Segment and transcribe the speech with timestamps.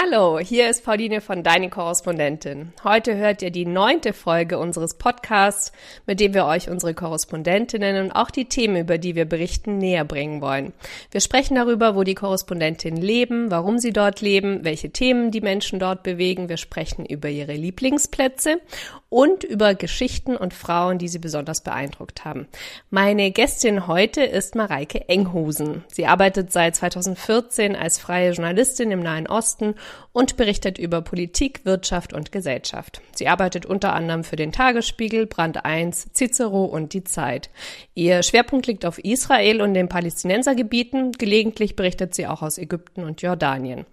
[0.00, 2.72] Hallo, hier ist Pauline von Deine Korrespondentin.
[2.84, 5.72] Heute hört ihr die neunte Folge unseres Podcasts,
[6.06, 10.04] mit dem wir euch unsere Korrespondentinnen und auch die Themen, über die wir berichten, näher
[10.04, 10.72] bringen wollen.
[11.10, 15.80] Wir sprechen darüber, wo die Korrespondentinnen leben, warum sie dort leben, welche Themen die Menschen
[15.80, 16.48] dort bewegen.
[16.48, 18.60] Wir sprechen über ihre Lieblingsplätze
[19.08, 22.46] und über Geschichten und Frauen, die sie besonders beeindruckt haben.
[22.90, 25.82] Meine Gästin heute ist Mareike Enghusen.
[25.88, 29.74] Sie arbeitet seit 2014 als freie Journalistin im Nahen Osten
[30.12, 33.00] und berichtet über Politik, Wirtschaft und Gesellschaft.
[33.14, 37.50] Sie arbeitet unter anderem für den Tagesspiegel, Brand 1, Cicero und die Zeit.
[37.94, 41.12] Ihr Schwerpunkt liegt auf Israel und den Palästinensergebieten.
[41.12, 43.86] Gelegentlich berichtet sie auch aus Ägypten und Jordanien.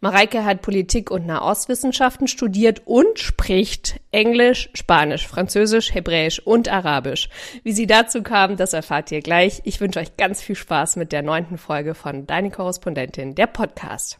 [0.00, 7.28] Mareike hat Politik und Nahostwissenschaften studiert und spricht Englisch, Spanisch, Französisch, Hebräisch und Arabisch.
[7.62, 9.60] Wie sie dazu kam, das erfahrt ihr gleich.
[9.64, 14.18] Ich wünsche euch ganz viel Spaß mit der neunten Folge von Deine Korrespondentin, der Podcast.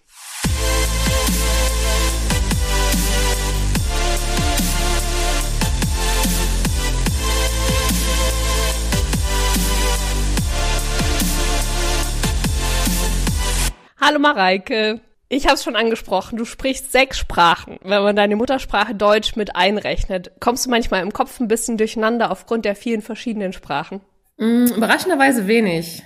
[14.00, 15.00] Hallo Mareike.
[15.28, 17.78] Ich habe es schon angesprochen, du sprichst sechs Sprachen.
[17.82, 22.30] Wenn man deine Muttersprache Deutsch mit einrechnet, kommst du manchmal im Kopf ein bisschen durcheinander
[22.30, 24.00] aufgrund der vielen verschiedenen Sprachen?
[24.36, 26.04] Mm, überraschenderweise wenig.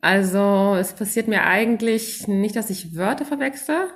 [0.00, 3.88] Also es passiert mir eigentlich nicht, dass ich Wörter verwechsel.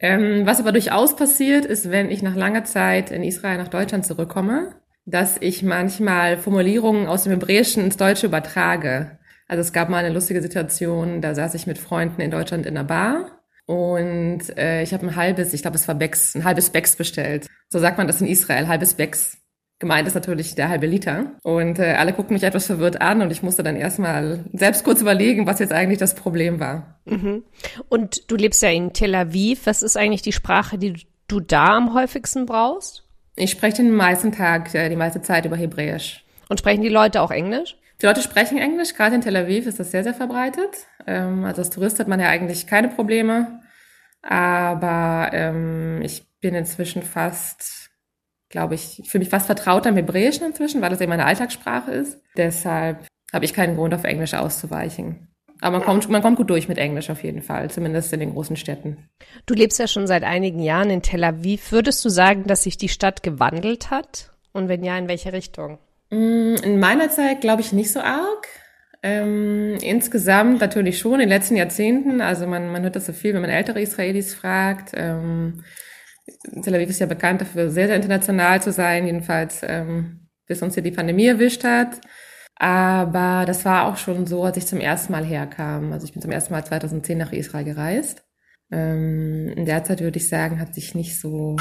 [0.00, 4.04] Ähm, was aber durchaus passiert, ist, wenn ich nach langer Zeit in Israel nach Deutschland
[4.04, 9.18] zurückkomme, dass ich manchmal Formulierungen aus dem Hebräischen ins Deutsche übertrage.
[9.48, 12.76] Also es gab mal eine lustige Situation, da saß ich mit Freunden in Deutschland in
[12.76, 16.70] einer Bar und äh, ich habe ein halbes, ich glaube es war Becks, ein halbes
[16.70, 17.46] Becks bestellt.
[17.68, 19.38] So sagt man das in Israel, halbes Becks.
[19.78, 21.32] Gemeint ist natürlich der halbe Liter.
[21.42, 25.02] Und äh, alle guckten mich etwas verwirrt an und ich musste dann erstmal selbst kurz
[25.02, 26.98] überlegen, was jetzt eigentlich das Problem war.
[27.04, 27.44] Mhm.
[27.88, 29.66] Und du lebst ja in Tel Aviv.
[29.66, 33.02] Was ist eigentlich die Sprache, die du da am häufigsten brauchst?
[33.34, 36.24] Ich spreche den meisten Tag, äh, die meiste Zeit über Hebräisch.
[36.48, 37.76] Und sprechen die Leute auch Englisch?
[38.00, 40.86] Die Leute sprechen Englisch, gerade in Tel Aviv ist das sehr, sehr verbreitet.
[41.06, 43.60] Ähm, also als Tourist hat man ja eigentlich keine Probleme.
[44.22, 47.90] Aber ähm, ich bin inzwischen fast,
[48.50, 52.20] glaube ich, für mich fast vertrauter im Hebräischen inzwischen, weil das eben meine Alltagssprache ist.
[52.36, 55.28] Deshalb habe ich keinen Grund, auf Englisch auszuweichen.
[55.62, 58.32] Aber man kommt, man kommt gut durch mit Englisch auf jeden Fall, zumindest in den
[58.32, 59.08] großen Städten.
[59.46, 61.72] Du lebst ja schon seit einigen Jahren in Tel Aviv.
[61.72, 64.32] Würdest du sagen, dass sich die Stadt gewandelt hat?
[64.52, 65.78] Und wenn ja, in welche Richtung?
[66.10, 68.46] Mm, in meiner Zeit glaube ich nicht so arg.
[69.02, 72.20] Ähm, insgesamt natürlich schon in den letzten Jahrzehnten.
[72.20, 74.92] Also man, man hört das so viel, wenn man ältere Israelis fragt.
[74.94, 75.62] Ähm,
[76.62, 80.74] Tel Aviv ist ja bekannt dafür, sehr, sehr international zu sein, jedenfalls ähm, bis uns
[80.74, 82.00] hier die Pandemie erwischt hat.
[82.56, 85.92] Aber das war auch schon so, als ich zum ersten Mal herkam.
[85.92, 88.24] Also ich bin zum ersten Mal 2010 nach Israel gereist.
[88.70, 91.56] Ähm, in der Zeit würde ich sagen, hat sich nicht so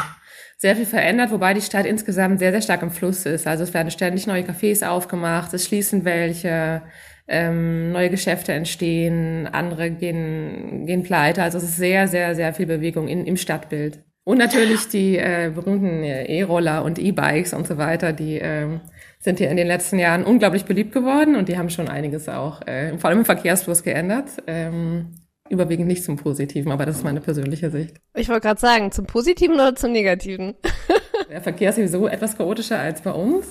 [0.58, 3.46] sehr viel verändert, wobei die Stadt insgesamt sehr, sehr stark im Fluss ist.
[3.46, 6.82] Also es werden ständig neue Cafés aufgemacht, es schließen welche,
[7.28, 11.44] ähm, neue Geschäfte entstehen, andere gehen, gehen pleite.
[11.44, 14.00] Also es ist sehr, sehr, sehr viel Bewegung in, im Stadtbild.
[14.24, 18.82] Und natürlich die äh, berühmten E-Roller und E-Bikes und so weiter, die ähm,
[19.20, 22.66] sind hier in den letzten Jahren unglaublich beliebt geworden und die haben schon einiges auch,
[22.66, 24.30] äh, vor allem im Verkehrsfluss geändert.
[24.48, 25.14] Ähm,
[25.50, 27.97] überwiegend nicht zum Positiven, aber das ist meine persönliche Sicht.
[28.16, 30.56] Ich wollte gerade sagen, zum Positiven oder zum Negativen?
[31.29, 33.47] Der Verkehr ist sowieso etwas chaotischer als bei uns.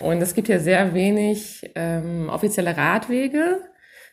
[0.00, 3.60] Und es gibt hier sehr wenig ähm, offizielle Radwege.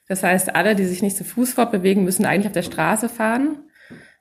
[0.08, 3.70] Das heißt, alle, die sich nicht zu Fuß fortbewegen, müssen eigentlich auf der Straße fahren.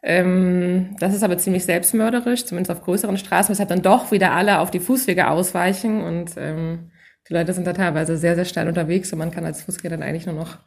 [0.03, 4.61] Ähm, das ist aber ziemlich selbstmörderisch, zumindest auf größeren Straßen, weshalb dann doch wieder alle
[4.61, 6.91] auf die Fußwege ausweichen und ähm,
[7.29, 10.09] die Leute sind da teilweise sehr, sehr steil unterwegs und man kann als Fußgänger dann
[10.09, 10.59] eigentlich nur noch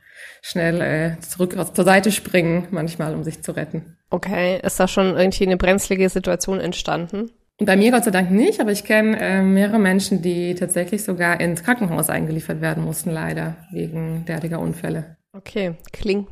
[0.42, 3.98] schnell äh, zurück zur Seite springen, manchmal, um sich zu retten.
[4.10, 7.32] Okay, ist da schon irgendwie eine brenzlige Situation entstanden?
[7.60, 11.40] Bei mir Gott sei Dank nicht, aber ich kenne äh, mehrere Menschen, die tatsächlich sogar
[11.40, 15.18] ins Krankenhaus eingeliefert werden mussten, leider, wegen derartiger Unfälle.
[15.34, 16.30] Okay, klingt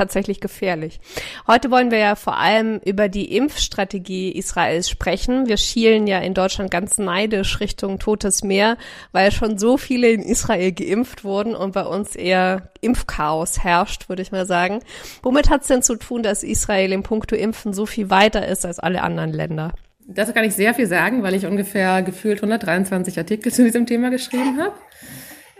[0.00, 0.98] tatsächlich gefährlich.
[1.46, 5.46] Heute wollen wir ja vor allem über die Impfstrategie Israels sprechen.
[5.46, 8.78] Wir schielen ja in Deutschland ganz neidisch Richtung Totes Meer,
[9.12, 14.22] weil schon so viele in Israel geimpft wurden und bei uns eher Impfchaos herrscht, würde
[14.22, 14.80] ich mal sagen.
[15.22, 18.64] Womit hat es denn zu tun, dass Israel im Punkto Impfen so viel weiter ist
[18.64, 19.74] als alle anderen Länder?
[20.06, 24.08] Dazu kann ich sehr viel sagen, weil ich ungefähr gefühlt 123 Artikel zu diesem Thema
[24.08, 24.72] geschrieben habe.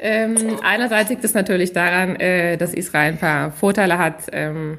[0.03, 4.79] Ähm, einerseits liegt es natürlich daran, äh, dass Israel ein paar Vorteile hat, ähm,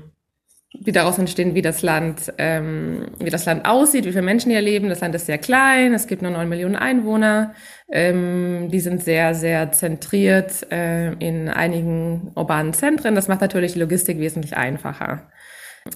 [0.73, 4.61] die daraus entstehen, wie das Land, ähm, wie das Land aussieht, wie viele Menschen hier
[4.61, 4.89] leben.
[4.89, 7.53] Das Land ist sehr klein, es gibt nur neun Millionen Einwohner.
[7.91, 13.13] Ähm, die sind sehr, sehr zentriert äh, in einigen urbanen Zentren.
[13.13, 15.29] Das macht natürlich die Logistik wesentlich einfacher.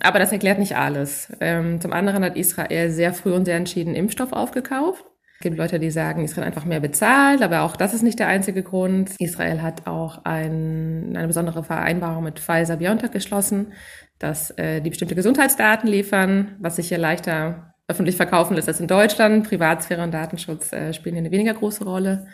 [0.01, 1.31] Aber das erklärt nicht alles.
[1.39, 5.03] Ähm, zum anderen hat Israel sehr früh und sehr entschieden Impfstoff aufgekauft.
[5.45, 8.27] Es gibt Leute, die sagen, Israel einfach mehr bezahlt, aber auch das ist nicht der
[8.27, 9.11] einzige Grund.
[9.19, 13.73] Israel hat auch ein, eine besondere Vereinbarung mit Pfizer BioNTech geschlossen,
[14.17, 18.87] dass äh, die bestimmte Gesundheitsdaten liefern, was sich hier leichter öffentlich verkaufen lässt als in
[18.87, 19.47] Deutschland.
[19.47, 22.25] Privatsphäre und Datenschutz äh, spielen hier eine weniger große Rolle.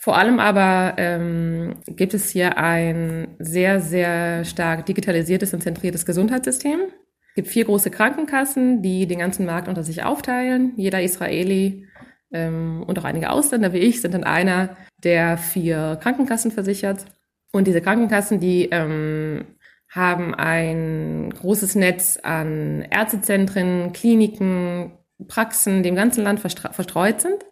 [0.00, 6.80] Vor allem aber ähm, gibt es hier ein sehr, sehr stark digitalisiertes und zentriertes Gesundheitssystem.
[7.28, 10.72] Es gibt vier große Krankenkassen, die den ganzen Markt unter sich aufteilen.
[10.76, 11.84] Jeder Israeli
[12.32, 17.04] ähm, und auch einige Ausländer wie ich sind in einer der vier Krankenkassen versichert.
[17.52, 19.46] Und diese Krankenkassen, die ähm,
[19.90, 24.92] haben ein großes Netz an Ärztezentren, Kliniken,
[25.26, 27.44] Praxen, die im ganzen Land verstreut sind.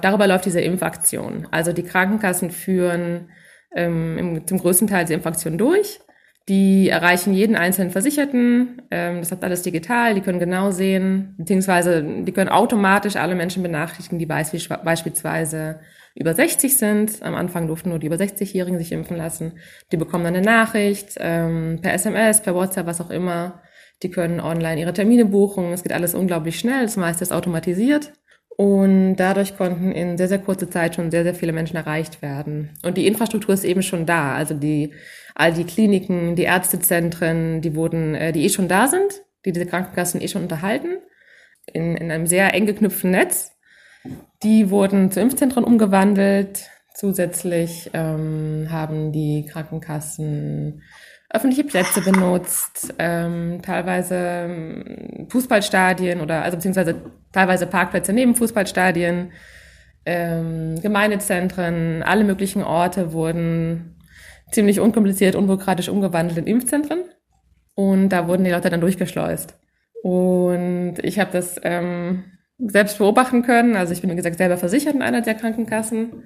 [0.00, 1.48] Darüber läuft diese Impfaktion.
[1.50, 3.30] Also die Krankenkassen führen
[3.74, 6.00] ähm, im, zum größten Teil die Impfaktion durch.
[6.48, 8.82] Die erreichen jeden einzelnen Versicherten.
[8.92, 10.14] Ähm, das hat alles digital.
[10.14, 15.80] Die können genau sehen, beziehungsweise die können automatisch alle Menschen benachrichtigen, die beispielsweise
[16.14, 17.22] über 60 sind.
[17.22, 19.58] Am Anfang durften nur die über 60-Jährigen sich impfen lassen.
[19.90, 23.62] Die bekommen dann eine Nachricht ähm, per SMS, per WhatsApp, was auch immer.
[24.04, 25.72] Die können online ihre Termine buchen.
[25.72, 26.82] Es geht alles unglaublich schnell.
[26.82, 28.12] Das meiste ist automatisiert.
[28.56, 32.70] Und dadurch konnten in sehr, sehr kurzer Zeit schon sehr, sehr viele Menschen erreicht werden.
[32.82, 34.34] Und die Infrastruktur ist eben schon da.
[34.34, 34.94] Also die,
[35.34, 39.66] all die Kliniken, die Ärztezentren, die wurden, äh, die eh schon da sind, die diese
[39.66, 40.98] Krankenkassen eh schon unterhalten,
[41.66, 43.52] in, in einem sehr eng geknüpften Netz.
[44.42, 46.70] Die wurden zu Impfzentren umgewandelt.
[46.94, 50.82] Zusätzlich ähm, haben die Krankenkassen
[51.36, 57.02] öffentliche Plätze benutzt, ähm, teilweise ähm, Fußballstadien oder also beziehungsweise
[57.32, 59.32] teilweise Parkplätze neben Fußballstadien,
[60.06, 63.96] ähm, Gemeindezentren, alle möglichen Orte wurden
[64.50, 67.04] ziemlich unkompliziert, unbürokratisch umgewandelt in Impfzentren.
[67.74, 69.58] Und da wurden die Leute dann durchgeschleust.
[70.02, 72.24] Und ich habe das ähm,
[72.58, 73.76] selbst beobachten können.
[73.76, 76.24] Also ich bin, wie gesagt, selber versichert in einer der Krankenkassen.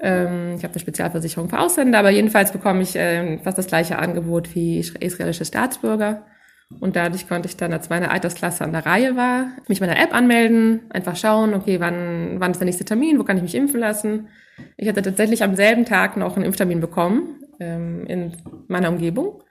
[0.00, 3.98] Ähm, ich habe eine Spezialversicherung für Ausländer, aber jedenfalls bekomme ich äh, fast das gleiche
[3.98, 6.26] Angebot wie israelische Staatsbürger.
[6.80, 10.00] Und dadurch konnte ich dann, als meine Altersklasse an der Reihe war, mich mit einer
[10.00, 13.54] App anmelden, einfach schauen, okay, wann, wann ist der nächste Termin, wo kann ich mich
[13.54, 14.28] impfen lassen.
[14.76, 18.36] Ich hatte tatsächlich am selben Tag noch einen Impftermin bekommen ähm, in
[18.68, 19.42] meiner Umgebung.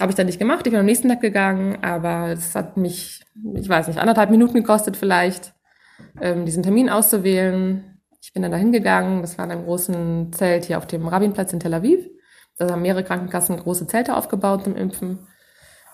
[0.00, 3.22] Habe ich dann nicht gemacht, ich bin am nächsten Tag gegangen, aber es hat mich,
[3.54, 5.52] ich weiß nicht, anderthalb Minuten gekostet vielleicht,
[6.20, 7.89] ähm, diesen Termin auszuwählen.
[8.22, 11.52] Ich bin dann dahin gegangen, das war in einem großen Zelt hier auf dem Rabinplatz
[11.52, 12.06] in Tel Aviv.
[12.58, 15.26] Da haben mehrere Krankenkassen große Zelte aufgebaut zum Impfen.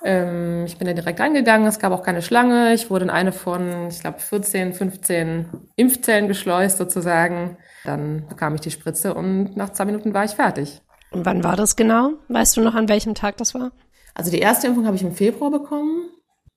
[0.03, 2.75] Ähm, ich bin da direkt angegangen, es gab auch keine Schlange.
[2.75, 5.47] Ich wurde in eine von, ich glaube, 14, 15
[5.77, 7.59] Impfzellen geschleust sozusagen.
[7.85, 10.83] Dann bekam ich die Spritze und nach zwei Minuten war ich fertig.
[11.13, 12.15] Und wann war das genau?
[12.29, 13.71] Weißt du noch, an welchem Tag das war?
[14.15, 16.09] Also die erste Impfung habe ich im Februar bekommen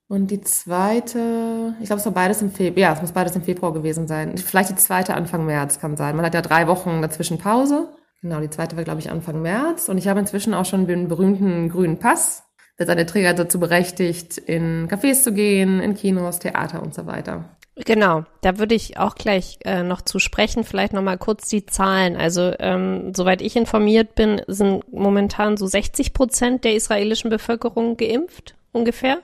[0.10, 3.44] und die zweite, ich glaube, es war beides im Februar, ja, es muss beides im
[3.44, 4.36] Februar gewesen sein.
[4.40, 6.16] Vielleicht die zweite Anfang März kann sein.
[6.16, 7.90] Man hat ja drei Wochen dazwischen Pause.
[8.24, 9.88] Genau, die zweite war, glaube ich, Anfang März.
[9.88, 12.44] Und ich habe inzwischen auch schon den berühmten grünen Pass,
[12.80, 17.46] der seine Träger dazu berechtigt, in Cafés zu gehen, in Kinos, Theater und so weiter.
[17.76, 20.64] Genau, da würde ich auch gleich äh, noch zu sprechen.
[20.64, 22.16] Vielleicht noch mal kurz die Zahlen.
[22.16, 28.56] Also ähm, soweit ich informiert bin, sind momentan so 60 Prozent der israelischen Bevölkerung geimpft,
[28.72, 29.20] ungefähr.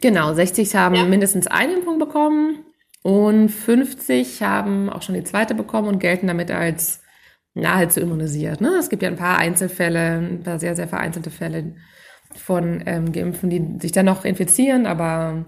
[0.00, 1.04] Genau, 60 haben ja.
[1.04, 2.64] mindestens einen Impfung bekommen
[3.02, 7.02] und 50 haben auch schon die zweite bekommen und gelten damit als
[7.54, 8.60] nahezu immunisiert.
[8.60, 8.76] Ne?
[8.78, 11.74] Es gibt ja ein paar Einzelfälle, ein paar sehr, sehr vereinzelte Fälle
[12.34, 15.44] von ähm, Geimpften, die sich dann noch infizieren, aber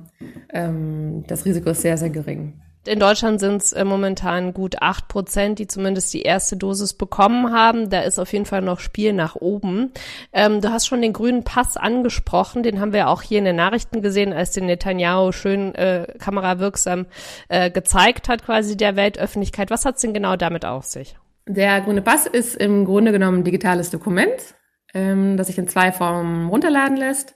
[0.53, 2.61] ähm, das Risiko ist sehr, sehr gering.
[2.87, 7.53] In Deutschland sind es äh, momentan gut acht Prozent, die zumindest die erste Dosis bekommen
[7.53, 7.91] haben.
[7.91, 9.93] Da ist auf jeden Fall noch Spiel nach oben.
[10.33, 12.63] Ähm, du hast schon den grünen Pass angesprochen.
[12.63, 17.07] Den haben wir auch hier in den Nachrichten gesehen, als den Netanyahu schön äh, kamerawirksam
[17.49, 19.71] äh, gezeigt hat, quasi der Weltöffentlichkeit.
[19.71, 21.17] Was hat's denn genau damit auf sich?
[21.49, 24.55] Der grüne Pass ist im Grunde genommen ein digitales Dokument,
[24.95, 27.35] ähm, das sich in zwei Formen runterladen lässt.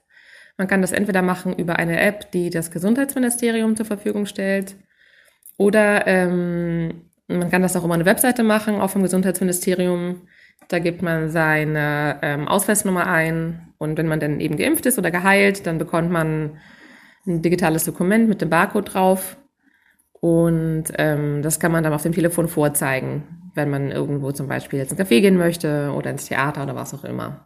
[0.59, 4.77] Man kann das entweder machen über eine App, die das Gesundheitsministerium zur Verfügung stellt
[5.61, 10.23] oder ähm, man kann das auch über eine Webseite machen, auch vom Gesundheitsministerium.
[10.69, 15.11] Da gibt man seine ähm, Ausweisnummer ein und wenn man dann eben geimpft ist oder
[15.11, 16.59] geheilt, dann bekommt man
[17.27, 19.37] ein digitales Dokument mit dem Barcode drauf
[20.21, 24.79] und ähm, das kann man dann auf dem Telefon vorzeigen, wenn man irgendwo zum Beispiel
[24.79, 27.45] jetzt in Café gehen möchte oder ins Theater oder was auch immer.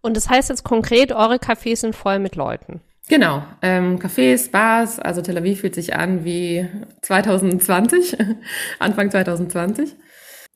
[0.00, 2.82] Und das heißt jetzt konkret, eure Cafés sind voll mit Leuten.
[3.08, 6.68] Genau, ähm, Cafés, Bars, also Tel Aviv fühlt sich an wie
[7.00, 8.18] 2020,
[8.78, 9.96] Anfang 2020.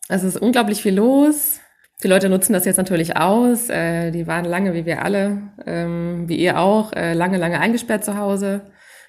[0.08, 1.60] Es ist unglaublich viel los.
[2.02, 3.70] Die Leute nutzen das jetzt natürlich aus.
[3.70, 8.04] Äh, die waren lange, wie wir alle, ähm, wie ihr auch, äh, lange, lange eingesperrt
[8.04, 8.60] zu Hause.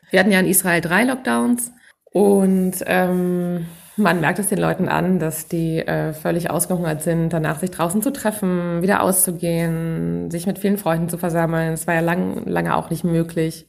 [0.10, 1.74] Wir hatten ja in Israel drei Lockdowns
[2.12, 7.60] und ähm, man merkt es den Leuten an, dass die äh, völlig ausgehungert sind, danach
[7.60, 11.74] sich draußen zu treffen, wieder auszugehen, sich mit vielen Freunden zu versammeln.
[11.74, 13.68] Es war ja lang, lange auch nicht möglich.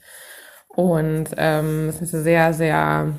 [0.68, 3.14] Und ähm, es ist eine sehr, sehr,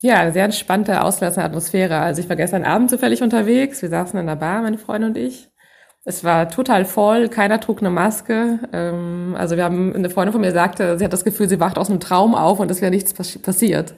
[0.00, 1.98] ja, sehr entspannte, ausgelassene Atmosphäre.
[1.98, 3.82] Also ich war gestern Abend zufällig unterwegs.
[3.82, 5.48] Wir saßen in der Bar, meine Freundin und ich.
[6.08, 8.60] Es war total voll, keiner trug eine Maske.
[8.72, 11.78] Ähm, also wir haben, eine Freundin von mir sagte, sie hat das Gefühl, sie wacht
[11.78, 13.94] aus einem Traum auf und es wäre nichts passiert,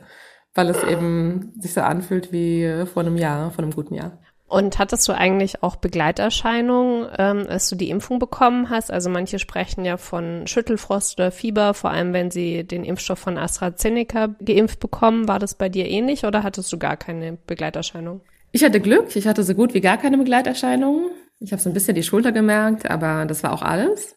[0.59, 4.19] weil es eben sich so anfühlt wie vor einem Jahr, vor einem guten Jahr.
[4.49, 8.91] Und hattest du eigentlich auch Begleiterscheinungen, ähm, als du die Impfung bekommen hast?
[8.91, 13.39] Also manche sprechen ja von Schüttelfrost oder Fieber, vor allem wenn sie den Impfstoff von
[13.39, 15.29] AstraZeneca geimpft bekommen.
[15.29, 18.23] War das bei dir ähnlich oder hattest du gar keine Begleiterscheinungen?
[18.51, 21.11] Ich hatte Glück, ich hatte so gut wie gar keine Begleiterscheinungen.
[21.39, 24.17] Ich habe so ein bisschen die Schulter gemerkt, aber das war auch alles.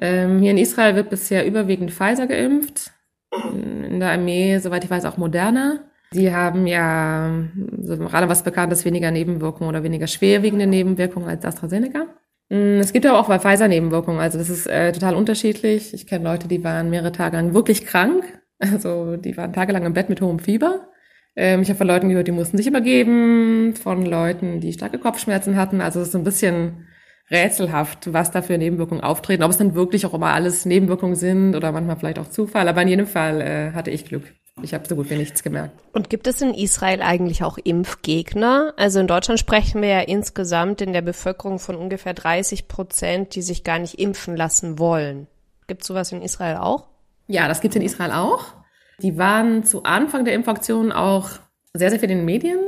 [0.00, 2.92] Ähm, hier in Israel wird bisher überwiegend Pfizer geimpft.
[3.52, 5.80] In der Armee, soweit ich weiß, auch Moderna.
[6.12, 7.30] Die haben ja
[7.82, 12.06] so gerade was bekannt ist, weniger Nebenwirkungen oder weniger schwerwiegende Nebenwirkungen als AstraZeneca.
[12.48, 15.94] Mm, es gibt aber auch bei Pfizer Nebenwirkungen, also das ist äh, total unterschiedlich.
[15.94, 18.24] Ich kenne Leute, die waren mehrere Tage lang wirklich krank,
[18.58, 20.88] also die waren tagelang im Bett mit hohem Fieber.
[21.36, 25.56] Ähm, ich habe von Leuten gehört, die mussten sich übergeben, von Leuten, die starke Kopfschmerzen
[25.56, 25.80] hatten.
[25.80, 26.88] Also es ist ein bisschen
[27.30, 29.42] rätselhaft, was da für Nebenwirkungen auftreten.
[29.42, 32.68] Ob es dann wirklich auch immer alles Nebenwirkungen sind oder manchmal vielleicht auch Zufall.
[32.68, 34.24] Aber in jedem Fall äh, hatte ich Glück.
[34.62, 35.72] Ich habe so gut wie nichts gemerkt.
[35.92, 38.74] Und gibt es in Israel eigentlich auch Impfgegner?
[38.76, 43.42] Also in Deutschland sprechen wir ja insgesamt in der Bevölkerung von ungefähr 30 Prozent, die
[43.42, 45.28] sich gar nicht impfen lassen wollen.
[45.66, 46.88] Gibt es sowas in Israel auch?
[47.26, 48.44] Ja, das gibt es in Israel auch.
[49.00, 51.30] Die waren zu Anfang der Impfaktion auch
[51.72, 52.58] sehr, sehr viel in den Medien.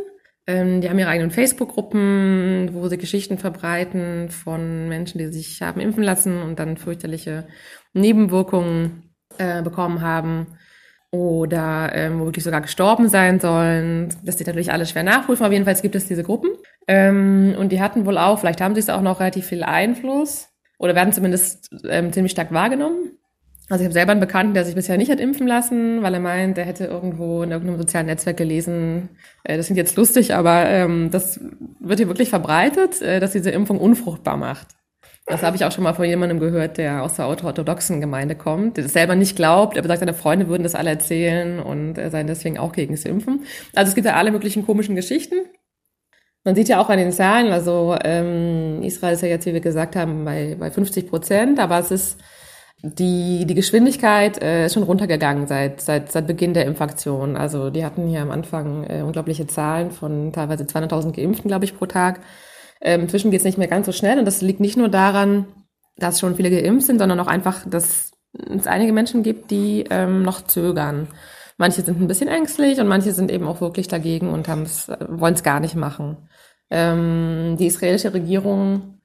[0.47, 5.81] Ähm, die haben ihre eigenen Facebook-Gruppen, wo sie Geschichten verbreiten von Menschen, die sich haben
[5.81, 7.47] impfen lassen und dann fürchterliche
[7.93, 10.59] Nebenwirkungen äh, bekommen haben
[11.13, 14.09] oder ähm, wo wirklich sogar gestorben sein sollen.
[14.25, 16.51] Das ist natürlich alles schwer nachprüfen, aber jedenfalls gibt es diese Gruppen.
[16.89, 20.49] Ähm, und die hatten wohl auch, vielleicht haben sie es auch noch relativ viel Einfluss
[20.79, 23.19] oder werden zumindest ähm, ziemlich stark wahrgenommen.
[23.73, 26.21] Also ich habe selber einen Bekannten, der sich bisher nicht hat impfen lassen, weil er
[26.21, 29.09] meint, er hätte irgendwo in irgendeinem sozialen Netzwerk gelesen,
[29.45, 31.41] äh, das klingt jetzt lustig, aber ähm, das
[31.81, 34.67] wird hier wirklich verbreitet, äh, dass diese Impfung unfruchtbar macht.
[35.25, 38.77] Das habe ich auch schon mal von jemandem gehört, der aus der orthodoxen Gemeinde kommt,
[38.77, 42.11] der das selber nicht glaubt, aber sagt, seine Freunde würden das alle erzählen und er
[42.11, 43.47] sei deswegen auch gegen das Impfen.
[43.75, 45.37] Also es gibt ja alle möglichen komischen Geschichten.
[46.45, 49.61] Man sieht ja auch an den Zahlen, also ähm, Israel ist ja jetzt, wie wir
[49.61, 52.19] gesagt haben, bei, bei 50 Prozent, aber es ist
[52.83, 57.37] die, die Geschwindigkeit äh, ist schon runtergegangen seit, seit, seit Beginn der Impfaktion.
[57.37, 61.77] Also die hatten hier am Anfang äh, unglaubliche Zahlen von teilweise 200.000 Geimpften, glaube ich,
[61.79, 62.21] pro Tag.
[62.81, 65.47] Ähm, inzwischen geht es nicht mehr ganz so schnell und das liegt nicht nur daran,
[65.97, 70.23] dass schon viele geimpft sind, sondern auch einfach, dass es einige Menschen gibt, die ähm,
[70.23, 71.07] noch zögern.
[71.59, 75.43] Manche sind ein bisschen ängstlich und manche sind eben auch wirklich dagegen und wollen es
[75.45, 76.17] gar nicht machen.
[76.71, 79.02] Ähm, die israelische Regierung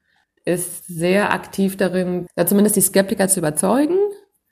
[0.48, 3.98] ist sehr aktiv darin, da zumindest die Skeptiker zu überzeugen.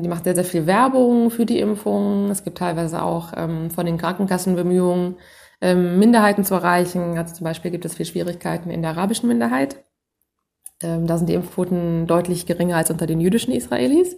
[0.00, 2.30] Die macht sehr, sehr viel Werbung für die Impfung.
[2.30, 5.16] Es gibt teilweise auch ähm, von den Krankenkassen Bemühungen,
[5.62, 7.16] ähm, Minderheiten zu erreichen.
[7.16, 9.84] Also zum Beispiel gibt es viel Schwierigkeiten in der arabischen Minderheit.
[10.82, 14.16] Ähm, da sind die Impfquoten deutlich geringer als unter den jüdischen Israelis.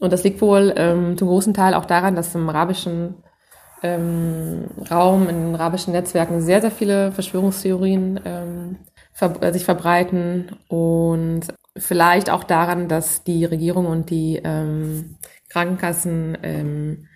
[0.00, 3.16] Und das liegt wohl ähm, zum großen Teil auch daran, dass im arabischen
[3.82, 8.76] ähm, Raum, in arabischen Netzwerken sehr, sehr viele Verschwörungstheorien ähm,
[9.14, 11.42] ver äh, sich verbreiten und
[11.76, 15.16] vielleicht auch daran, dass die Regierung und die ähm,
[15.48, 17.06] Krankenkassen ähm,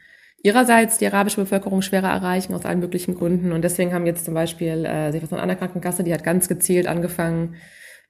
[0.43, 3.52] ihrerseits die arabische Bevölkerung schwerer erreichen aus allen möglichen Gründen.
[3.52, 6.49] Und deswegen haben jetzt zum Beispiel äh, sich was von einer Krankenkasse, die hat ganz
[6.49, 7.57] gezielt angefangen,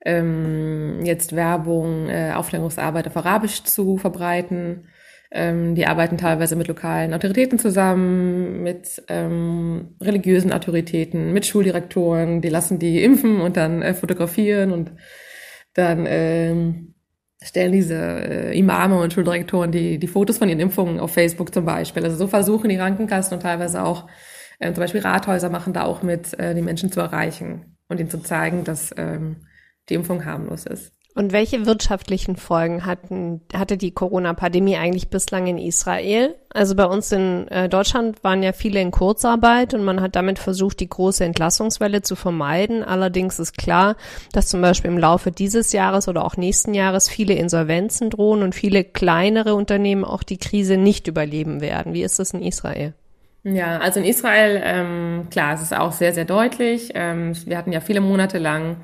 [0.05, 4.87] ähm, jetzt Werbung, äh, Aufklärungsarbeit auf Arabisch zu verbreiten.
[5.31, 12.41] Ähm, die arbeiten teilweise mit lokalen Autoritäten zusammen, mit ähm, religiösen Autoritäten, mit Schuldirektoren.
[12.41, 14.93] Die lassen die impfen und dann äh, fotografieren und
[15.75, 16.95] dann ähm,
[17.43, 21.65] stellen diese äh, Imame und Schuldirektoren die, die Fotos von ihren Impfungen auf Facebook zum
[21.65, 22.05] Beispiel.
[22.05, 24.09] Also so versuchen die Krankenkassen und teilweise auch
[24.59, 28.11] äh, zum Beispiel Rathäuser machen da auch mit, äh, die Menschen zu erreichen und ihnen
[28.11, 29.37] zu zeigen, dass ähm,
[29.89, 30.98] die Impfung harmlos ist.
[31.19, 36.37] Und welche wirtschaftlichen Folgen hatten, hatte die Corona-Pandemie eigentlich bislang in Israel?
[36.51, 40.39] Also bei uns in äh, Deutschland waren ja viele in Kurzarbeit und man hat damit
[40.39, 42.85] versucht, die große Entlassungswelle zu vermeiden.
[42.85, 43.97] Allerdings ist klar,
[44.31, 48.55] dass zum Beispiel im Laufe dieses Jahres oder auch nächsten Jahres viele Insolvenzen drohen und
[48.55, 51.95] viele kleinere Unternehmen auch die Krise nicht überleben werden.
[51.95, 52.95] Wie ist das in Israel?
[53.43, 56.93] Ja, also in Israel, ähm, klar, es ist auch sehr, sehr deutlich.
[56.95, 58.77] Ähm, wir hatten ja viele Monate lang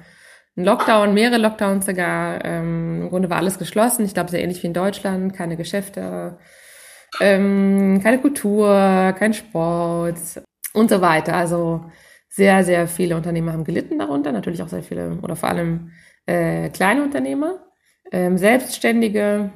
[0.56, 2.44] ein Lockdown, mehrere Lockdowns sogar.
[2.44, 4.04] Ähm, Im Grunde war alles geschlossen.
[4.04, 5.34] Ich glaube, sehr ähnlich wie in Deutschland.
[5.34, 6.38] Keine Geschäfte,
[7.20, 10.18] ähm, keine Kultur, kein Sport
[10.72, 11.34] und so weiter.
[11.34, 11.84] Also
[12.28, 14.32] sehr, sehr viele Unternehmer haben gelitten darunter.
[14.32, 15.90] Natürlich auch sehr viele oder vor allem
[16.26, 17.66] äh, kleine Unternehmer,
[18.12, 19.50] ähm, Selbstständige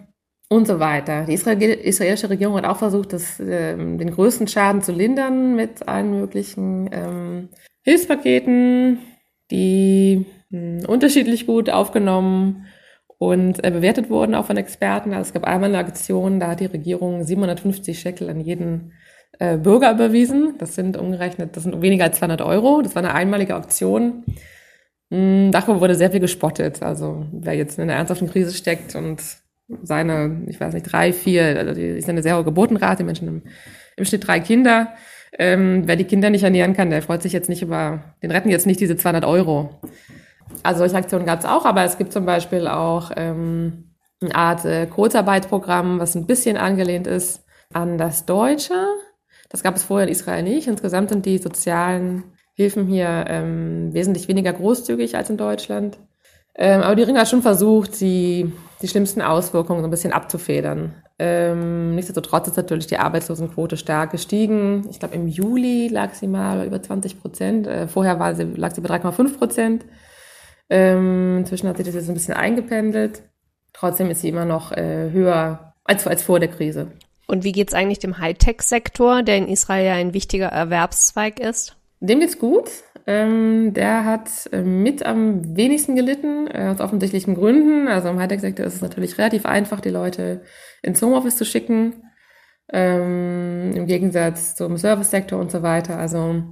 [0.48, 1.24] und so weiter.
[1.24, 5.86] Die Israel israelische Regierung hat auch versucht, das, ähm, den größten Schaden zu lindern mit
[5.88, 7.48] allen möglichen ähm,
[7.82, 8.98] Hilfspaketen,
[9.50, 12.66] die mh, unterschiedlich gut aufgenommen
[13.18, 15.12] und äh, bewertet wurden auch von Experten.
[15.12, 18.92] Also es gab einmal eine Aktion, da hat die Regierung 750 Shekel an jeden
[19.38, 20.54] äh, Bürger überwiesen.
[20.58, 22.82] Das sind umgerechnet, das sind weniger als 200 Euro.
[22.82, 24.24] Das war eine einmalige Aktion.
[25.10, 26.82] Hm, darüber wurde sehr viel gespottet.
[26.82, 29.20] Also wer jetzt in einer ernsthaften Krise steckt und
[29.82, 33.28] seine, ich weiß nicht, drei, vier, also die ist eine sehr hohe Geburtenrate, die Menschen
[33.28, 33.42] im,
[33.96, 34.94] im Schnitt drei Kinder.
[35.38, 38.48] Ähm, wer die Kinder nicht ernähren kann, der freut sich jetzt nicht über, den retten
[38.48, 39.80] jetzt nicht diese 200 Euro.
[40.62, 44.64] Also solche Aktionen gab es auch, aber es gibt zum Beispiel auch ähm, eine Art
[44.64, 48.74] äh, Kurzarbeitsprogramm, was ein bisschen angelehnt ist an das Deutsche.
[49.48, 50.68] Das gab es vorher in Israel nicht.
[50.68, 52.24] Insgesamt sind die sozialen
[52.54, 55.98] Hilfen hier ähm, wesentlich weniger großzügig als in Deutschland.
[56.56, 58.52] Ähm, aber die Ringe hat schon versucht, die,
[58.82, 60.92] die schlimmsten Auswirkungen so ein bisschen abzufedern.
[61.20, 64.86] Ähm, nichtsdestotrotz ist natürlich die Arbeitslosenquote stark gestiegen.
[64.90, 67.66] Ich glaube, im Juli lag sie mal über 20 Prozent.
[67.68, 69.84] Äh, vorher war sie, lag sie bei 3,5 Prozent.
[70.70, 73.22] Ähm, inzwischen hat sich das jetzt ein bisschen eingependelt.
[73.72, 76.92] Trotzdem ist sie immer noch äh, höher als, als vor der Krise.
[77.26, 81.76] Und wie geht's eigentlich dem Hightech-Sektor, der in Israel ja ein wichtiger Erwerbszweig ist?
[82.00, 82.70] Dem geht's gut.
[83.06, 87.88] Ähm, der hat äh, mit am wenigsten gelitten, äh, aus offensichtlichen Gründen.
[87.88, 90.42] Also im Hightech-Sektor ist es natürlich relativ einfach, die Leute
[90.82, 92.02] ins Homeoffice zu schicken.
[92.70, 95.98] Ähm, Im Gegensatz zum Service-Sektor und so weiter.
[95.98, 96.42] Also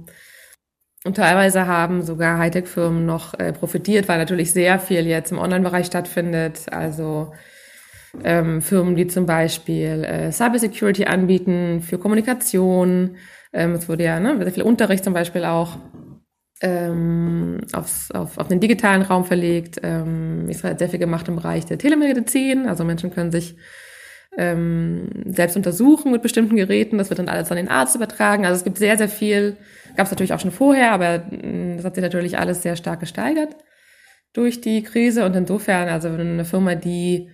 [1.07, 5.85] und teilweise haben sogar Hightech-Firmen noch äh, profitiert, weil natürlich sehr viel jetzt im Online-Bereich
[5.85, 6.65] stattfindet.
[6.69, 7.31] Also
[8.23, 13.15] ähm, Firmen, die zum Beispiel äh, Cybersecurity anbieten für Kommunikation.
[13.53, 15.77] Ähm, es wurde ja ne, sehr viel Unterricht zum Beispiel auch
[16.61, 19.79] ähm, aufs, auf, auf den digitalen Raum verlegt.
[19.83, 22.67] Ähm, Israel hat sehr viel gemacht im Bereich der Telemedizin.
[22.67, 23.55] Also Menschen können sich
[24.37, 26.97] ähm, selbst untersuchen mit bestimmten Geräten.
[26.97, 28.45] Das wird dann alles an den Arzt übertragen.
[28.45, 29.57] Also es gibt sehr, sehr viel.
[29.97, 32.99] Gab es natürlich auch schon vorher, aber mm, das hat sich natürlich alles sehr stark
[32.99, 33.55] gesteigert
[34.31, 35.25] durch die Krise.
[35.25, 37.31] Und insofern, also eine Firma, die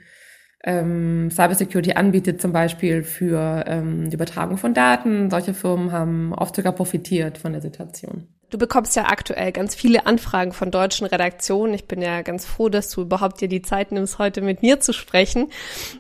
[0.64, 6.56] ähm, Cybersecurity anbietet, zum Beispiel für ähm, die Übertragung von Daten, solche Firmen haben oft
[6.56, 8.30] sogar profitiert von der Situation.
[8.50, 11.74] Du bekommst ja aktuell ganz viele Anfragen von deutschen Redaktionen.
[11.74, 14.80] Ich bin ja ganz froh, dass du überhaupt dir die Zeit nimmst, heute mit mir
[14.80, 15.52] zu sprechen.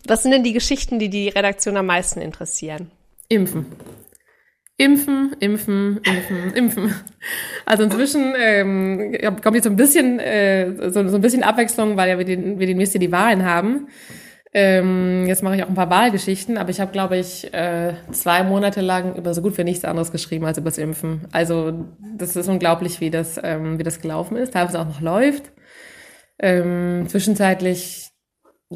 [0.08, 2.92] Was sind denn die Geschichten, die die Redaktion am meisten interessieren?
[3.28, 3.66] Impfen.
[4.78, 6.96] Impfen, impfen, impfen, impfen.
[7.66, 12.10] Also inzwischen ähm, kommt jetzt so ein bisschen äh, so, so ein bisschen Abwechslung, weil
[12.10, 13.88] ja wir, den, wir demnächst hier die Wahlen haben.
[14.56, 18.44] Ähm, jetzt mache ich auch ein paar Wahlgeschichten, aber ich habe, glaube ich, äh, zwei
[18.44, 21.28] Monate lang über so gut wie nichts anderes geschrieben als über das Impfen.
[21.32, 25.52] Also das ist unglaublich, wie das, ähm, wie das gelaufen ist, teilweise auch noch läuft.
[26.40, 28.13] Ähm, zwischenzeitlich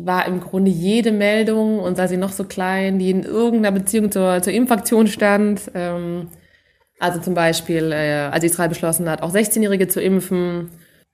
[0.06, 4.12] war im Grunde jede Meldung, und sei sie noch so klein, die in irgendeiner Beziehung
[4.12, 5.72] zur, zur Impfaktion stand.
[5.74, 6.30] Ähm,
[7.00, 10.70] also zum Beispiel, äh, als Israel beschlossen hat, auch 16-Jährige zu impfen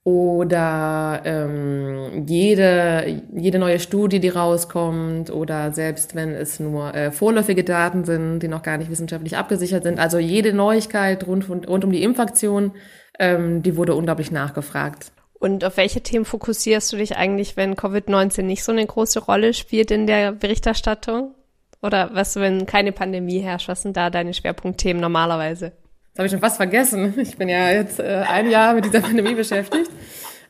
[0.05, 7.63] oder ähm, jede, jede neue Studie, die rauskommt oder selbst wenn es nur äh, vorläufige
[7.63, 9.99] Daten sind, die noch gar nicht wissenschaftlich abgesichert sind.
[9.99, 12.73] Also jede Neuigkeit rund, rund um die Impfaktion,
[13.17, 15.12] ähm, die wurde unglaublich nachgefragt.
[15.43, 19.53] Und auf welche Themen fokussierst du dich eigentlich, wenn Covid-19 nicht so eine große Rolle
[19.53, 21.35] spielt in der Berichterstattung?
[21.81, 25.73] Oder was, wenn keine Pandemie herrscht, was sind da deine Schwerpunktthemen normalerweise?
[26.13, 27.13] Das habe ich schon fast vergessen.
[27.17, 29.91] Ich bin ja jetzt äh, ein Jahr mit dieser Pandemie beschäftigt.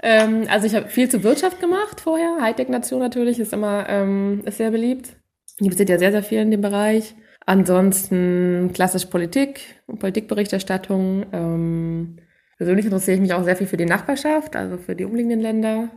[0.03, 2.37] Ähm, also ich habe viel zur Wirtschaft gemacht vorher.
[2.41, 5.15] Hightech-Nation natürlich ist immer ähm, ist sehr beliebt.
[5.57, 7.15] Gibt es ja sehr, sehr viel in dem Bereich.
[7.47, 11.25] Ansonsten klassisch Politik, Politikberichterstattung.
[11.33, 12.17] Ähm,
[12.63, 15.89] persönlich interessiere ich mich auch sehr viel für die Nachbarschaft, also für die umliegenden Länder.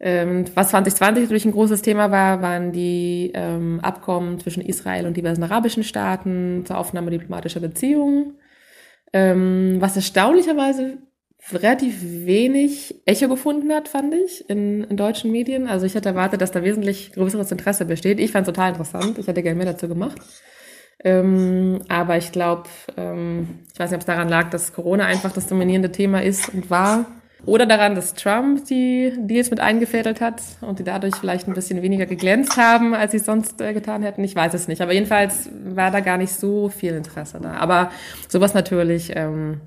[0.00, 5.18] Ähm, was 2020 natürlich ein großes Thema war, waren die ähm, Abkommen zwischen Israel und
[5.18, 8.38] diversen arabischen Staaten zur Aufnahme diplomatischer Beziehungen.
[9.12, 10.96] Ähm, was erstaunlicherweise
[11.52, 15.66] relativ wenig Echo gefunden hat, fand ich, in, in deutschen Medien.
[15.66, 18.18] Also ich hätte erwartet, dass da wesentlich größeres Interesse besteht.
[18.18, 19.18] Ich fand es total interessant.
[19.18, 20.18] Ich hätte gerne mehr dazu gemacht.
[21.04, 22.64] Ähm, aber ich glaube,
[22.96, 26.52] ähm, ich weiß nicht, ob es daran lag, dass Corona einfach das dominierende Thema ist
[26.52, 27.06] und war.
[27.46, 31.82] Oder daran, dass Trump die Deals mit eingefädelt hat und die dadurch vielleicht ein bisschen
[31.82, 34.24] weniger geglänzt haben, als sie sonst äh, getan hätten.
[34.24, 34.82] Ich weiß es nicht.
[34.82, 37.54] Aber jedenfalls war da gar nicht so viel Interesse da.
[37.54, 37.90] Aber
[38.28, 39.60] sowas natürlich ähm,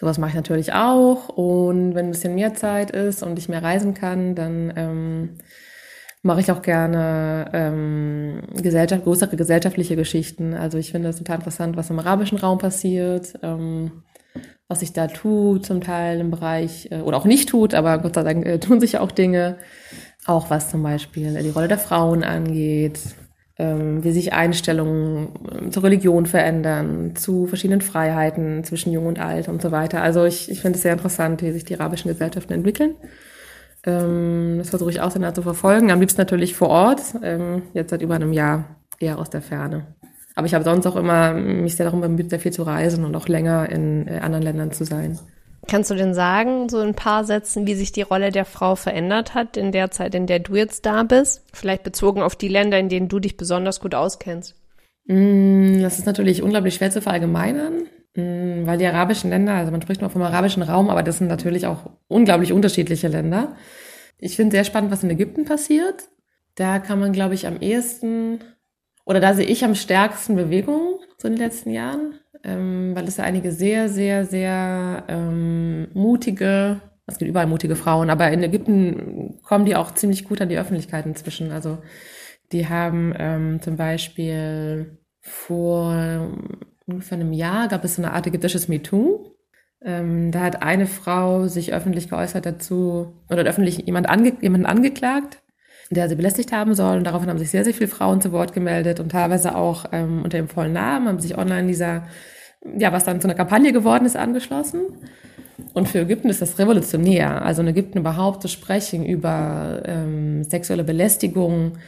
[0.00, 1.28] Sowas mache ich natürlich auch.
[1.28, 5.36] Und wenn ein bisschen mehr Zeit ist und ich mehr reisen kann, dann ähm,
[6.22, 10.54] mache ich auch gerne ähm, Gesellschaft, größere gesellschaftliche Geschichten.
[10.54, 14.02] Also ich finde es total interessant, was im arabischen Raum passiert, ähm,
[14.68, 18.14] was sich da tut, zum Teil im Bereich, äh, oder auch nicht tut, aber Gott
[18.14, 19.56] sei Dank äh, tun sich auch Dinge.
[20.26, 23.00] Auch was zum Beispiel die Rolle der Frauen angeht,
[23.58, 29.48] ähm, wie sich Einstellungen ähm, zur Religion verändern, zu verschiedenen Freiheiten zwischen Jung und Alt
[29.48, 30.02] und so weiter.
[30.02, 32.94] Also ich, ich finde es sehr interessant, wie sich die arabischen Gesellschaften entwickeln.
[33.84, 35.90] Ähm, das versuche ich auch sehr nah zu verfolgen.
[35.90, 39.86] Am liebsten natürlich vor Ort, ähm, jetzt seit über einem Jahr eher aus der Ferne.
[40.34, 43.14] Aber ich habe sonst auch immer mich sehr darum bemüht, sehr viel zu reisen und
[43.16, 45.18] auch länger in äh, anderen Ländern zu sein.
[45.68, 49.34] Kannst du denn sagen, so ein paar Sätzen, wie sich die Rolle der Frau verändert
[49.34, 51.44] hat in der Zeit, in der du jetzt da bist?
[51.52, 54.56] Vielleicht bezogen auf die Länder, in denen du dich besonders gut auskennst.
[55.06, 60.02] Mm, das ist natürlich unglaublich schwer zu verallgemeinern, weil die arabischen Länder, also man spricht
[60.02, 63.56] mal vom arabischen Raum, aber das sind natürlich auch unglaublich unterschiedliche Länder.
[64.18, 66.08] Ich finde sehr spannend, was in Ägypten passiert.
[66.56, 68.40] Da kann man, glaube ich, am ehesten,
[69.04, 73.16] oder da sehe ich am stärksten Bewegung so in den letzten Jahren ähm, weil es
[73.16, 79.40] ja einige sehr, sehr, sehr ähm, mutige, es gibt überall mutige Frauen, aber in Ägypten
[79.42, 81.50] kommen die auch ziemlich gut an die Öffentlichkeit inzwischen.
[81.50, 81.78] Also
[82.52, 86.30] die haben ähm, zum Beispiel vor
[86.92, 89.36] ungefähr einem Jahr gab es so eine Art ägyptisches MeToo.
[89.82, 95.38] Ähm, da hat eine Frau sich öffentlich geäußert dazu oder öffentlich jemand ange, jemanden angeklagt,
[95.90, 96.98] der sie belästigt haben soll.
[96.98, 100.22] Und daraufhin haben sich sehr, sehr viele Frauen zu Wort gemeldet und teilweise auch ähm,
[100.22, 102.04] unter dem vollen Namen haben sich online dieser,
[102.78, 104.82] ja, was dann zu einer Kampagne geworden ist, angeschlossen.
[105.72, 107.42] Und für Ägypten ist das revolutionär.
[107.42, 111.78] Also in Ägypten überhaupt zu sprechen über ähm, sexuelle Belästigung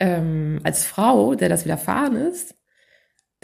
[0.00, 2.54] ähm, als Frau, der das widerfahren ist,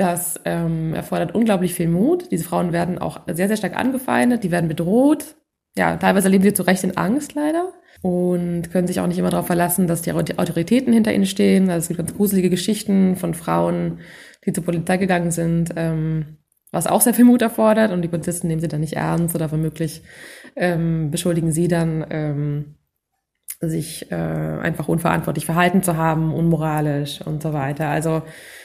[0.03, 2.31] das ähm, erfordert unglaublich viel Mut.
[2.33, 5.37] Diese Frauen werden auch sehr, sehr stark angefeindet, die werden bedroht.
[5.77, 9.31] Ja, teilweise leben sie zu Recht in Angst leider und können sich auch nicht immer
[9.31, 11.71] darauf verlassen, dass die Autoritäten hinter ihnen stehen.
[11.71, 14.01] Also es gibt ganz gruselige Geschichten von Frauen,
[14.45, 16.39] die zur Polizei gegangen sind, ähm,
[16.73, 19.53] was auch sehr viel Mut erfordert und die Polizisten nehmen sie dann nicht ernst oder
[19.53, 20.03] womöglich
[20.57, 22.75] ähm, beschuldigen sie dann, ähm,
[23.63, 27.89] sich äh, einfach unverantwortlich verhalten zu haben, unmoralisch und so weiter.
[27.89, 28.23] Also